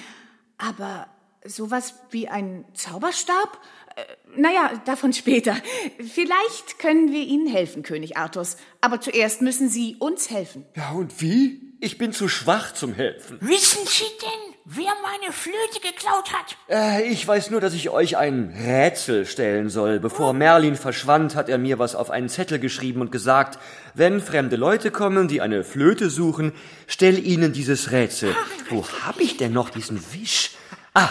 [0.57, 1.07] Aber
[1.43, 3.59] sowas wie ein Zauberstab?
[3.95, 4.03] Äh,
[4.39, 5.57] naja, davon später.
[5.99, 8.55] Vielleicht können wir Ihnen helfen, König Artus.
[8.79, 10.65] Aber zuerst müssen Sie uns helfen.
[10.75, 11.66] Ja, und wie?
[11.79, 13.37] Ich bin zu schwach zum Helfen.
[13.39, 16.57] Wissen Sie denn, wer meine Flöte geklaut hat?
[16.69, 19.99] Äh, ich weiß nur, dass ich euch ein Rätsel stellen soll.
[19.99, 23.59] Bevor Merlin verschwand, hat er mir was auf einen Zettel geschrieben und gesagt,
[23.93, 26.51] wenn fremde Leute kommen, die eine Flöte suchen,
[26.87, 28.35] stell ihnen dieses Rätsel.
[28.69, 30.55] Wo hab ich denn noch diesen Wisch?
[30.95, 31.09] Ah,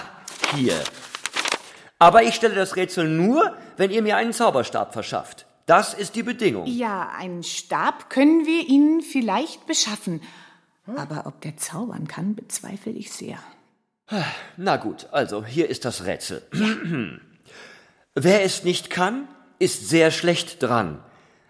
[0.57, 0.75] hier.
[2.01, 5.47] Aber ich stelle das Rätsel nur, wenn ihr mir einen Zauberstab verschafft.
[5.67, 6.67] Das ist die Bedingung.
[6.67, 10.21] Ja, einen Stab können wir Ihnen vielleicht beschaffen.
[10.87, 13.39] Aber ob der zaubern kann, bezweifle ich sehr.
[14.57, 16.43] Na gut, also hier ist das Rätsel.
[18.15, 19.27] Wer es nicht kann,
[19.59, 21.01] ist sehr schlecht dran.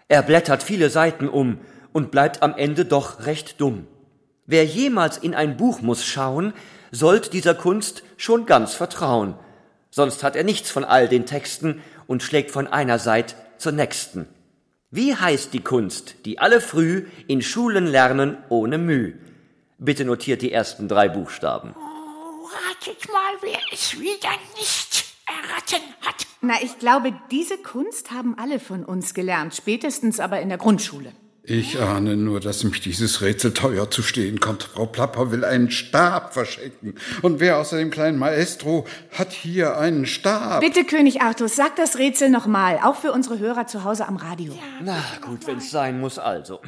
[0.07, 1.59] Er blättert viele Seiten um
[1.93, 3.87] und bleibt am Ende doch recht dumm.
[4.45, 6.53] Wer jemals in ein Buch muss schauen,
[6.91, 9.35] sollt dieser Kunst schon ganz vertrauen.
[9.91, 14.27] Sonst hat er nichts von all den Texten und schlägt von einer Seite zur nächsten.
[14.89, 19.15] Wie heißt die Kunst, die alle früh in Schulen lernen ohne Mühe?
[19.79, 21.75] Bitte notiert die ersten drei Buchstaben.
[21.75, 26.25] Oh, ratet mal, wer es wieder nicht erraten hat.
[26.41, 31.11] Na, ich glaube, diese Kunst haben alle von uns gelernt, spätestens aber in der Grundschule.
[31.49, 34.63] Ich ahne nur, dass mich dieses Rätsel teuer zu stehen kommt.
[34.63, 36.95] Frau Plapper will einen Stab verschenken.
[37.21, 40.59] Und wer außer dem kleinen Maestro hat hier einen Stab?
[40.59, 44.59] Bitte, König Artus, sag das Rätsel nochmal, auch für unsere Hörer zu Hause am Radio.
[44.83, 46.59] Na gut, wenn's sein muss, also.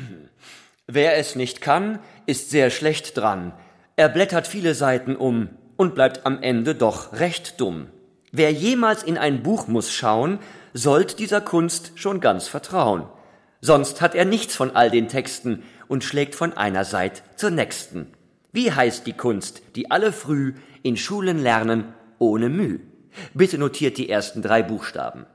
[0.91, 3.53] Wer es nicht kann, ist sehr schlecht dran.
[3.95, 7.89] Er blättert viele Seiten um und bleibt am Ende doch recht dumm.
[8.31, 10.39] Wer jemals in ein Buch muss schauen,
[10.73, 13.03] sollt dieser Kunst schon ganz vertrauen.
[13.61, 18.07] Sonst hat er nichts von all den Texten und schlägt von einer Seite zur nächsten.
[18.51, 22.79] Wie heißt die Kunst, die alle früh in Schulen lernen ohne Mühe?
[23.35, 25.27] Bitte notiert die ersten drei Buchstaben.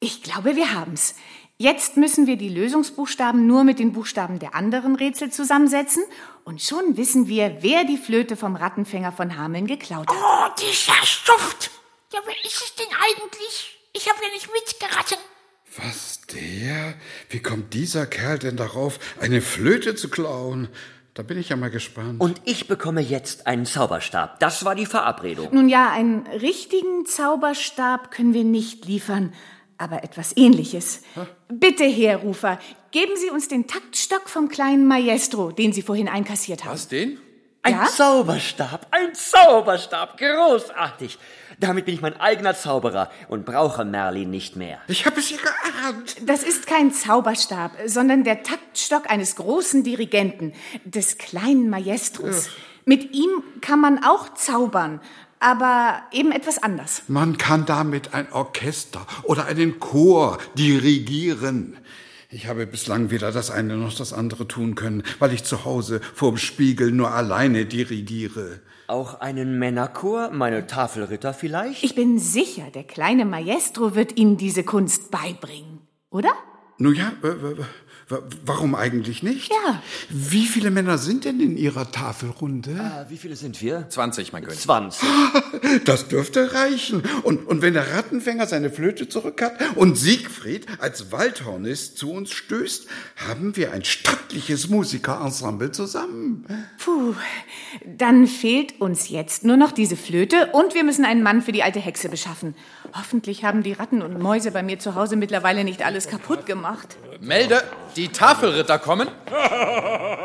[0.00, 1.14] Ich glaube, wir haben's.
[1.56, 6.02] Jetzt müssen wir die Lösungsbuchstaben nur mit den Buchstaben der anderen Rätsel zusammensetzen
[6.42, 10.16] und schon wissen wir, wer die Flöte vom Rattenfänger von Hameln geklaut hat.
[10.16, 11.70] Oh, dieser Stuft!
[12.12, 13.78] Ja, wer ist es denn eigentlich?
[13.92, 15.18] Ich habe ja nicht mitgeraten.
[15.76, 16.94] Was, der?
[17.30, 20.68] Wie kommt dieser Kerl denn darauf, eine Flöte zu klauen?
[21.14, 22.20] Da bin ich ja mal gespannt.
[22.20, 24.40] Und ich bekomme jetzt einen Zauberstab.
[24.40, 25.48] Das war die Verabredung.
[25.52, 29.32] Nun ja, einen richtigen Zauberstab können wir nicht liefern,
[29.78, 31.02] aber etwas ähnliches.
[31.48, 32.58] Bitte, Herr Rufer,
[32.90, 36.74] geben Sie uns den Taktstock vom kleinen Maestro, den Sie vorhin einkassiert haben.
[36.74, 37.18] Was, den?
[37.62, 37.86] Ein Ja?
[37.86, 41.18] Zauberstab, ein Zauberstab, großartig.
[41.58, 44.80] Damit bin ich mein eigener Zauberer und brauche Merlin nicht mehr.
[44.88, 46.16] Ich habe es ja geahnt.
[46.26, 50.52] Das ist kein Zauberstab, sondern der Taktstock eines großen Dirigenten,
[50.84, 52.48] des kleinen Maestros.
[52.84, 55.00] Mit ihm kann man auch zaubern,
[55.44, 57.02] aber eben etwas anders.
[57.06, 61.76] Man kann damit ein Orchester oder einen Chor dirigieren.
[62.30, 66.00] Ich habe bislang weder das eine noch das andere tun können, weil ich zu Hause
[66.14, 68.60] vorm Spiegel nur alleine dirigiere.
[68.86, 71.84] Auch einen Männerchor, meine Tafelritter vielleicht?
[71.84, 75.80] Ich bin sicher, der kleine Maestro wird Ihnen diese Kunst beibringen,
[76.10, 76.32] oder?
[76.78, 77.12] Nun ja,
[78.44, 79.50] warum eigentlich nicht?
[79.50, 79.82] Ja.
[80.10, 82.76] Wie viele Männer sind denn in Ihrer Tafelrunde?
[82.78, 83.88] Ah, wie viele sind wir?
[83.88, 84.60] 20, mein König.
[84.60, 85.08] 20.
[85.84, 87.02] Das dürfte reichen.
[87.22, 92.32] Und, und wenn der Rattenfänger seine Flöte zurück hat und Siegfried als Waldhornist zu uns
[92.32, 92.86] stößt,
[93.28, 96.46] haben wir ein stattliches Musikerensemble zusammen.
[96.78, 97.14] Puh,
[97.84, 101.62] dann fehlt uns jetzt nur noch diese Flöte und wir müssen einen Mann für die
[101.62, 102.54] alte Hexe beschaffen.
[102.96, 106.96] Hoffentlich haben die Ratten und Mäuse bei mir zu Hause mittlerweile nicht alles kaputt gemacht.
[107.20, 107.60] Melde,
[107.96, 109.08] die Tafelritter kommen.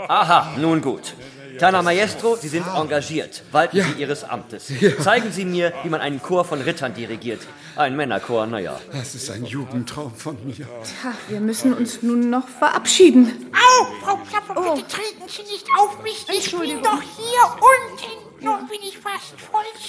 [0.07, 1.15] Aha, nun gut.
[1.57, 3.43] Kleiner Maestro, Sie sind engagiert.
[3.51, 4.71] Walten Sie Ihres Amtes.
[5.01, 7.41] Zeigen Sie mir, wie man einen Chor von Rittern dirigiert.
[7.75, 8.79] Ein Männerchor, naja.
[8.93, 10.53] Das ist ein Jugendtraum von mir.
[10.55, 13.51] Tja, wir müssen uns nun noch verabschieden.
[13.51, 16.25] Au, Frau Klapper, bitte treten Sie nicht auf mich.
[16.29, 18.29] Ich bin doch hier unten.
[18.45, 19.35] Nun bin ich fast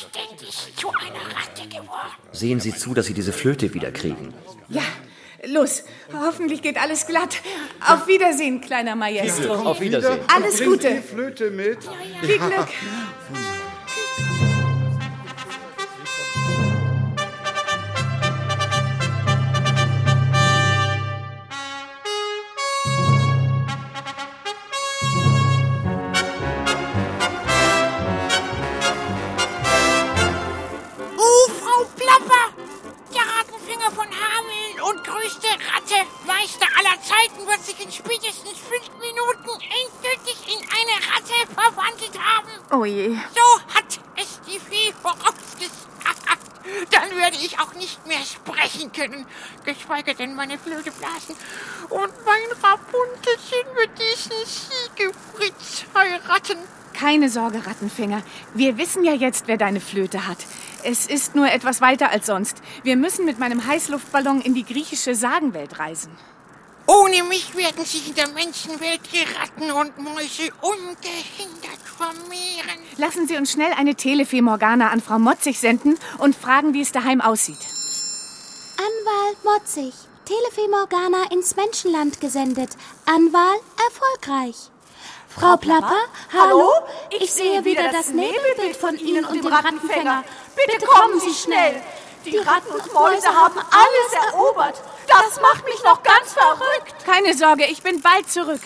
[0.00, 2.12] vollständig zu einer Ratte geworden.
[2.32, 4.32] Sehen Sie zu, dass Sie diese Flöte wiederkriegen.
[4.68, 4.82] Ja,
[5.46, 5.84] los.
[6.12, 7.36] Hoffentlich geht alles glatt.
[7.86, 9.54] Auf Wiedersehen, kleiner Maestro.
[9.54, 10.20] Auf Wiedersehen.
[10.34, 10.94] Alles Gute.
[10.96, 11.78] die Flöte mit.
[12.22, 12.68] Viel Glück.
[57.10, 58.22] Keine Sorge, Rattenfänger.
[58.54, 60.38] Wir wissen ja jetzt, wer deine Flöte hat.
[60.84, 62.58] Es ist nur etwas weiter als sonst.
[62.84, 66.12] Wir müssen mit meinem Heißluftballon in die griechische Sagenwelt reisen.
[66.86, 72.78] Ohne mich werden sich in der Menschenwelt die Ratten und Mäuse ungehindert vermehren.
[72.96, 76.92] Lassen Sie uns schnell eine Telefee Morgana an Frau Motzig senden und fragen, wie es
[76.92, 77.66] daheim aussieht.
[78.76, 79.94] Anwahl Motzig.
[80.26, 82.70] Telefee Morgana ins Menschenland gesendet.
[83.04, 84.70] Anwahl erfolgreich.
[85.30, 86.02] Frau Plapper,
[86.32, 86.72] hallo?
[87.18, 90.24] Ich sehe wieder das Nebelbild von Ihnen und dem Rattenfänger.
[90.56, 91.80] Bitte kommen Sie schnell.
[92.24, 94.82] Die Ratten und Mäuse haben alles erobert.
[95.06, 97.04] Das macht mich noch ganz verrückt.
[97.06, 98.60] Keine Sorge, ich bin bald zurück.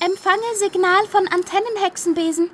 [0.00, 2.50] Empfange Signal von Antennenhexenbesen.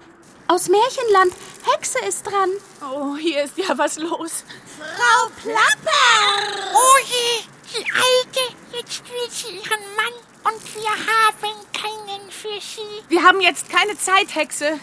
[0.49, 1.33] Aus Märchenland.
[1.73, 2.51] Hexe ist dran.
[2.93, 4.45] Oh, hier ist ja was los.
[4.79, 6.73] Frau Plapper!
[6.75, 12.81] Oh je, die Alte, jetzt spielt sie ihren Mann und wir haben keinen sie.
[13.09, 14.79] Wir haben jetzt keine Zeit, Hexe.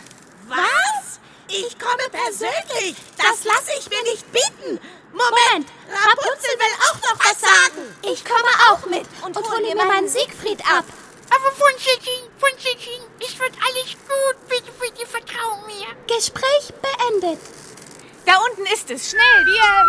[0.48, 1.20] Was?
[1.48, 2.96] Ich komme persönlich.
[3.18, 4.80] Das lasse ich mir nicht bieten.
[5.12, 7.96] Moment, Rapunzel will auch noch was sagen.
[8.04, 10.86] Ich komme auch mit und, Und hole mir meinen Siegfried ab.
[11.30, 14.48] Aber Funzelchen, Funzelchen, es wird alles gut.
[14.48, 15.88] Bitte, bitte, vertrau mir.
[16.08, 17.40] Gespräch beendet.
[18.26, 19.12] Da unten ist es.
[19.12, 19.62] Schnell, wir...
[19.62, 19.86] Frau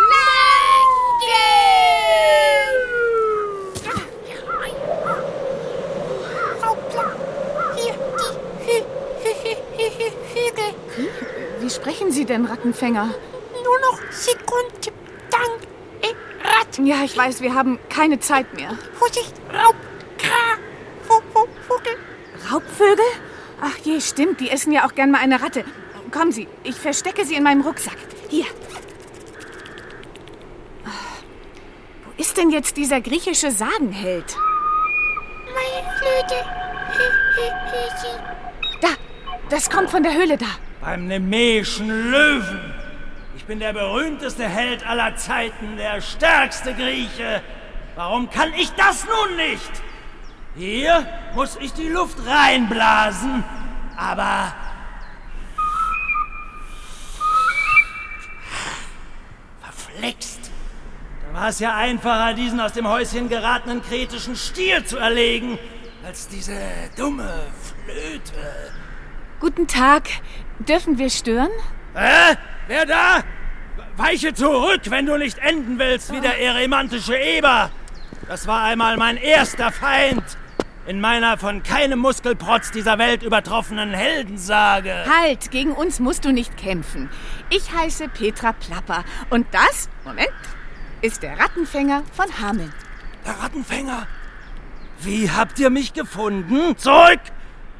[11.59, 13.13] Wie sprechen Sie denn, Rattenfänger?
[13.63, 14.95] Nur noch Sekunden.
[15.29, 15.61] Dank,
[16.01, 16.85] äh, Ratten.
[16.85, 18.71] Ja, ich weiß, wir haben keine Zeit mehr.
[18.93, 19.75] Vorsicht, Raub,
[20.17, 20.57] Kra,
[21.07, 21.95] Vogel.
[22.51, 23.05] Raubvögel?
[23.61, 25.63] Ach je, stimmt, die essen ja auch gern mal eine Ratte.
[26.11, 27.97] Kommen Sie, ich verstecke sie in meinem Rucksack.
[28.29, 28.45] Hier.
[32.05, 34.35] Wo ist denn jetzt dieser griechische Sagenheld?
[35.45, 36.45] Meine Flöte.
[38.81, 38.89] Da,
[39.49, 40.47] das kommt von der Höhle da.
[40.81, 42.73] Beim nemäischen Löwen.
[43.35, 47.41] Ich bin der berühmteste Held aller Zeiten, der stärkste Grieche.
[47.95, 49.71] Warum kann ich das nun nicht?
[50.55, 51.05] Hier
[51.35, 53.43] muss ich die Luft reinblasen,
[53.97, 54.53] aber...
[59.61, 60.51] Verflixt.
[61.27, 65.59] Da war es ja einfacher, diesen aus dem Häuschen geratenen kretischen Stier zu erlegen,
[66.05, 66.57] als diese
[66.95, 67.47] dumme
[67.85, 68.71] Flöte.
[69.39, 70.09] Guten Tag.
[70.59, 71.49] Dürfen wir stören?
[71.95, 72.35] Hä?
[72.67, 73.23] Wer da?
[73.97, 77.71] Weiche zurück, wenn du nicht enden willst wie der eremantische Eber.
[78.27, 80.23] Das war einmal mein erster Feind
[80.85, 85.05] in meiner von keinem Muskelprotz dieser Welt übertroffenen Heldensage.
[85.07, 87.09] Halt, gegen uns musst du nicht kämpfen.
[87.49, 90.29] Ich heiße Petra Plapper und das, Moment,
[91.01, 92.73] ist der Rattenfänger von Hameln.
[93.25, 94.07] Der Rattenfänger?
[95.01, 96.77] Wie habt ihr mich gefunden?
[96.77, 97.19] Zurück!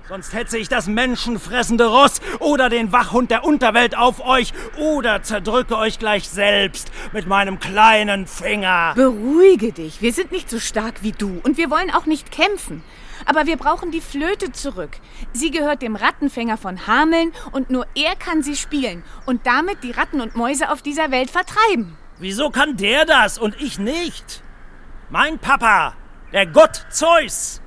[0.10, 5.78] Sonst hetze ich das menschenfressende Ross oder den Wachhund der Unterwelt auf euch oder zerdrücke
[5.78, 8.94] euch gleich selbst mit meinem kleinen Finger.
[8.96, 12.84] Beruhige dich, wir sind nicht so stark wie du und wir wollen auch nicht kämpfen.
[13.28, 14.98] Aber wir brauchen die Flöte zurück.
[15.32, 19.92] Sie gehört dem Rattenfänger von Hameln und nur er kann sie spielen und damit die
[19.92, 22.00] Ratten und Mäuse auf dieser Welt vertreiben.
[22.18, 24.42] Wieso kann der das und ich nicht?
[25.12, 25.94] Mein Papa,
[26.34, 27.62] der Gott Zeus,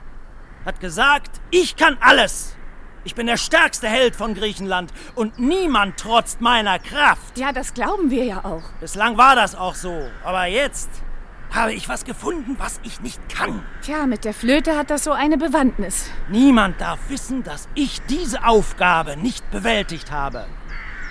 [0.65, 2.57] hat gesagt, ich kann alles.
[3.05, 7.37] Ich bin der stärkste Held von Griechenland und niemand trotzt meiner Kraft.
[7.37, 8.63] Ja, das glauben wir ja auch.
[8.81, 10.89] Bislang war das auch so, aber jetzt
[11.53, 13.63] habe ich was gefunden, was ich nicht kann.
[13.83, 16.11] Tja, mit der Flöte hat das so eine Bewandtnis.
[16.29, 20.47] Niemand darf wissen, dass ich diese Aufgabe nicht bewältigt habe.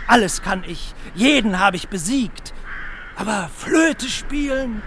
[0.07, 2.53] Alles kann ich, jeden habe ich besiegt.
[3.17, 4.81] Aber Flöte spielen,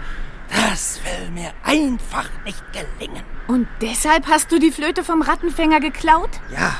[0.49, 3.23] das will mir einfach nicht gelingen.
[3.47, 6.29] Und deshalb hast du die Flöte vom Rattenfänger geklaut?
[6.51, 6.75] Ja,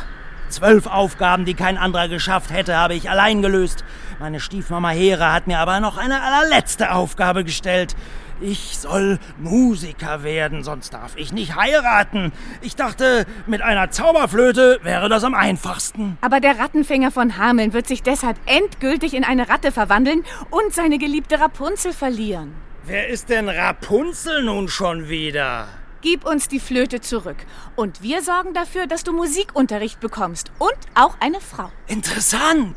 [0.49, 3.84] zwölf Aufgaben, die kein anderer geschafft hätte, habe ich allein gelöst.
[4.20, 7.95] Meine Stiefmama Hera hat mir aber noch eine allerletzte Aufgabe gestellt.
[8.41, 12.34] Ich soll Musiker werden, sonst darf ich nicht heiraten.
[12.61, 16.18] Ich dachte, mit einer Zauberflöte wäre das am einfachsten.
[16.20, 20.97] Aber der Rattenfänger von Hameln wird sich deshalb endgültig in eine Ratte verwandeln und seine
[20.97, 22.53] geliebte Rapunzel verlieren.
[22.88, 25.67] Wer ist denn Rapunzel nun schon wieder?
[26.01, 27.38] Gib uns die Flöte zurück.
[27.75, 30.51] Und wir sorgen dafür, dass du Musikunterricht bekommst.
[30.59, 31.71] Und auch eine Frau.
[31.88, 32.75] Interessant.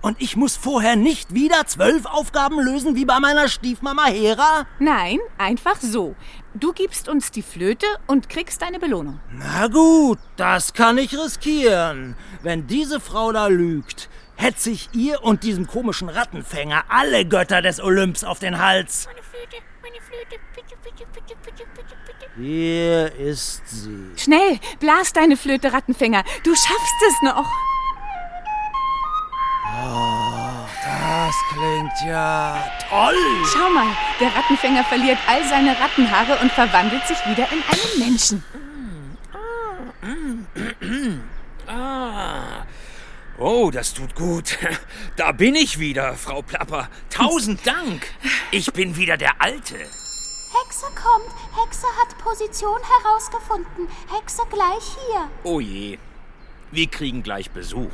[0.00, 4.66] Und ich muss vorher nicht wieder zwölf Aufgaben lösen wie bei meiner Stiefmama Hera?
[4.78, 6.16] Nein, einfach so.
[6.54, 9.20] Du gibst uns die Flöte und kriegst deine Belohnung.
[9.30, 12.16] Na gut, das kann ich riskieren.
[12.42, 17.80] Wenn diese Frau da lügt, hetze ich ihr und diesem komischen Rattenfänger alle Götter des
[17.80, 19.06] Olymps auf den Hals.
[19.06, 19.20] meine
[20.00, 20.40] Flöte.
[20.54, 22.30] Bitte, bitte, bitte, bitte, bitte, bitte.
[22.36, 24.12] Hier ist sie.
[24.16, 26.24] Schnell, blas deine Flöte, Rattenfänger.
[26.42, 27.50] Du schaffst es noch.
[29.86, 33.14] Oh, das klingt ja toll.
[33.52, 33.86] Schau mal,
[34.20, 38.44] der Rattenfänger verliert all seine Rattenhaare und verwandelt sich wieder in einen Menschen.
[41.66, 42.66] Ah.
[43.38, 44.58] Oh, das tut gut.
[45.16, 46.88] Da bin ich wieder, Frau Plapper.
[47.10, 48.06] Tausend Dank.
[48.50, 49.76] Ich bin wieder der Alte.
[49.76, 51.30] Hexe kommt.
[51.64, 53.88] Hexe hat Position herausgefunden.
[54.16, 55.28] Hexe gleich hier.
[55.44, 55.98] Oh je.
[56.70, 57.92] Wir kriegen gleich Besuch.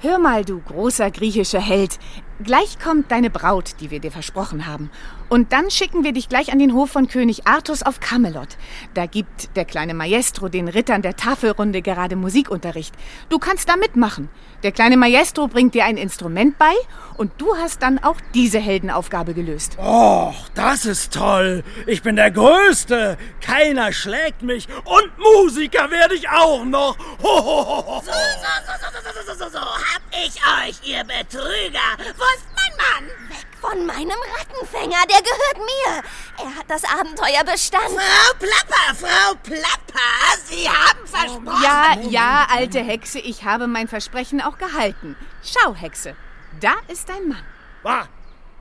[0.00, 1.98] Hör mal, du großer griechischer Held.
[2.42, 4.90] Gleich kommt deine Braut, die wir dir versprochen haben.
[5.28, 8.56] Und dann schicken wir dich gleich an den Hof von König Artus auf Camelot.
[8.94, 12.94] Da gibt der kleine Maestro den Rittern der Tafelrunde gerade Musikunterricht.
[13.28, 14.28] Du kannst da mitmachen.
[14.62, 16.72] Der kleine Maestro bringt dir ein Instrument bei
[17.16, 19.76] und du hast dann auch diese Heldenaufgabe gelöst.
[19.78, 21.64] Och, das ist toll.
[21.86, 23.18] Ich bin der Größte.
[23.40, 24.68] Keiner schlägt mich.
[24.84, 26.96] Und Musiker werde ich auch noch.
[27.22, 28.02] Ho, ho, ho, ho.
[28.04, 31.90] So, so, so, so, so, so, so, so, hab ich euch, ihr Betrüger.
[31.98, 33.10] Wo ist mein Mann?
[33.28, 36.02] Weg von meinem Rattenfänger, der gehört mir.
[36.38, 37.98] Er hat das Abenteuer bestanden.
[37.98, 41.62] Frau Plapper, Frau Plapper, Sie haben versprochen.
[41.62, 45.16] Ja, ja, alte Hexe, ich habe mein Versprechen auch gehalten.
[45.42, 46.14] Schau, Hexe,
[46.60, 47.44] da ist dein Mann.
[47.82, 48.06] Was?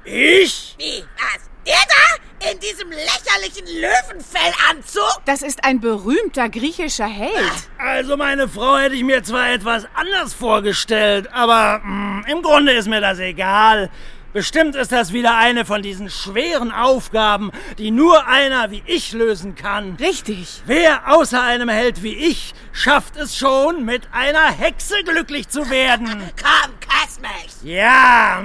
[0.06, 0.76] Ich?
[0.78, 1.50] Wie, was?
[1.66, 2.52] Der da?
[2.52, 5.22] In diesem lächerlichen Löwenfellanzug?
[5.24, 7.54] Das ist ein berühmter griechischer Held.
[7.78, 12.90] Also meine Frau hätte ich mir zwar etwas anders vorgestellt, aber mh, im Grunde ist
[12.90, 13.90] mir das egal.
[14.34, 19.54] Bestimmt ist das wieder eine von diesen schweren Aufgaben, die nur einer wie ich lösen
[19.54, 19.96] kann.
[20.00, 20.64] Richtig.
[20.66, 26.08] Wer außer einem Held wie ich schafft es schon, mit einer Hexe glücklich zu werden?
[26.42, 27.72] Komm, küss mich.
[27.72, 28.42] Ja.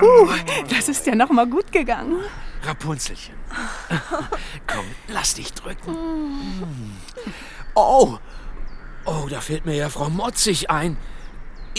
[0.00, 0.30] Puh,
[0.74, 2.16] das ist ja noch mal gut gegangen.
[2.62, 3.34] Rapunzelchen.
[4.66, 6.96] Komm, lass dich drücken.
[7.74, 8.18] Oh.
[9.04, 10.96] Oh, da fällt mir ja Frau Motzig ein.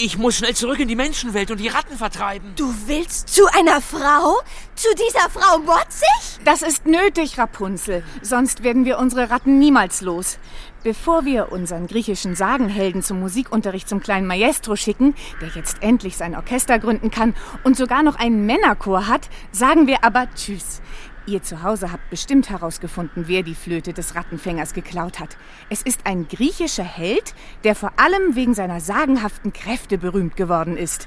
[0.00, 2.52] Ich muss schnell zurück in die Menschenwelt und die Ratten vertreiben.
[2.54, 4.40] Du willst zu einer Frau?
[4.76, 6.38] Zu dieser Frau Motzig?
[6.44, 8.04] Das ist nötig, Rapunzel.
[8.22, 10.38] Sonst werden wir unsere Ratten niemals los.
[10.84, 16.36] Bevor wir unseren griechischen Sagenhelden zum Musikunterricht zum kleinen Maestro schicken, der jetzt endlich sein
[16.36, 17.34] Orchester gründen kann
[17.64, 20.80] und sogar noch einen Männerchor hat, sagen wir aber Tschüss.
[21.28, 25.36] Ihr zu Hause habt bestimmt herausgefunden, wer die Flöte des Rattenfängers geklaut hat.
[25.68, 31.06] Es ist ein griechischer Held, der vor allem wegen seiner sagenhaften Kräfte berühmt geworden ist.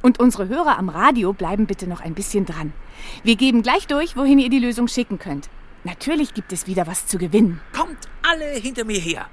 [0.00, 2.72] Und unsere Hörer am Radio bleiben bitte noch ein bisschen dran.
[3.24, 5.50] Wir geben gleich durch, wohin ihr die Lösung schicken könnt.
[5.84, 7.60] Natürlich gibt es wieder was zu gewinnen.
[7.76, 9.26] Kommt alle hinter mir her.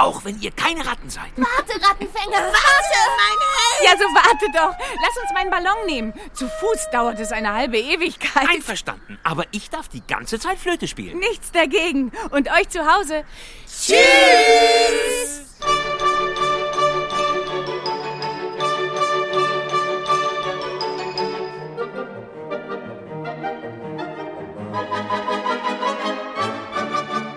[0.00, 1.30] Auch wenn ihr keine Ratten seid.
[1.36, 3.00] Warte, Rattenfänger, warte!
[3.20, 4.74] Meine Ja, so warte doch.
[4.78, 6.14] Lass uns meinen Ballon nehmen.
[6.32, 8.48] Zu Fuß dauert es eine halbe Ewigkeit.
[8.48, 9.18] Einverstanden.
[9.24, 11.18] Aber ich darf die ganze Zeit Flöte spielen.
[11.18, 12.12] Nichts dagegen.
[12.30, 13.24] Und euch zu Hause.
[13.66, 13.98] Tschüss!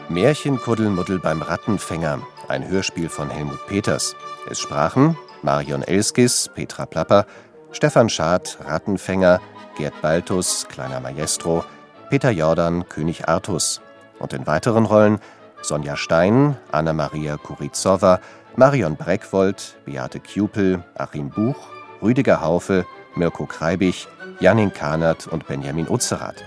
[0.07, 4.16] Märchenkuddelmuddel beim Rattenfänger, ein Hörspiel von Helmut Peters.
[4.50, 7.26] Es sprachen Marion Elskis, Petra Plapper,
[7.72, 9.41] Stefan Schad, Rattenfänger,
[9.78, 11.64] Gerd Baltus, Kleiner Maestro,
[12.10, 13.82] Peter Jordan, König Artus.
[14.20, 15.20] Und in weiteren Rollen
[15.62, 18.20] Sonja Stein, Anna-Maria Kurizowa,
[18.56, 21.56] Marion Breckwold, Beate Kupel, Achim Buch,
[22.02, 22.86] Rüdiger Haufe,
[23.16, 24.08] Mirko Kreibich,
[24.39, 26.44] Jannin Kahnert und Benjamin Utzerath.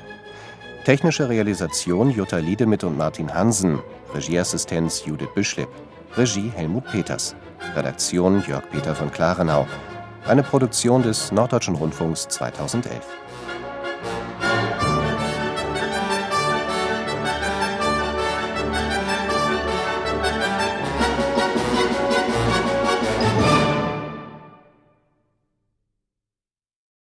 [0.84, 3.80] Technische Realisation Jutta Liedemit und Martin Hansen.
[4.14, 5.68] Regieassistenz Judith Büschlipp.
[6.16, 7.34] Regie Helmut Peters.
[7.74, 9.66] Redaktion Jörg Peter von Klarenau.
[10.26, 13.00] Eine Produktion des Norddeutschen Rundfunks 2011.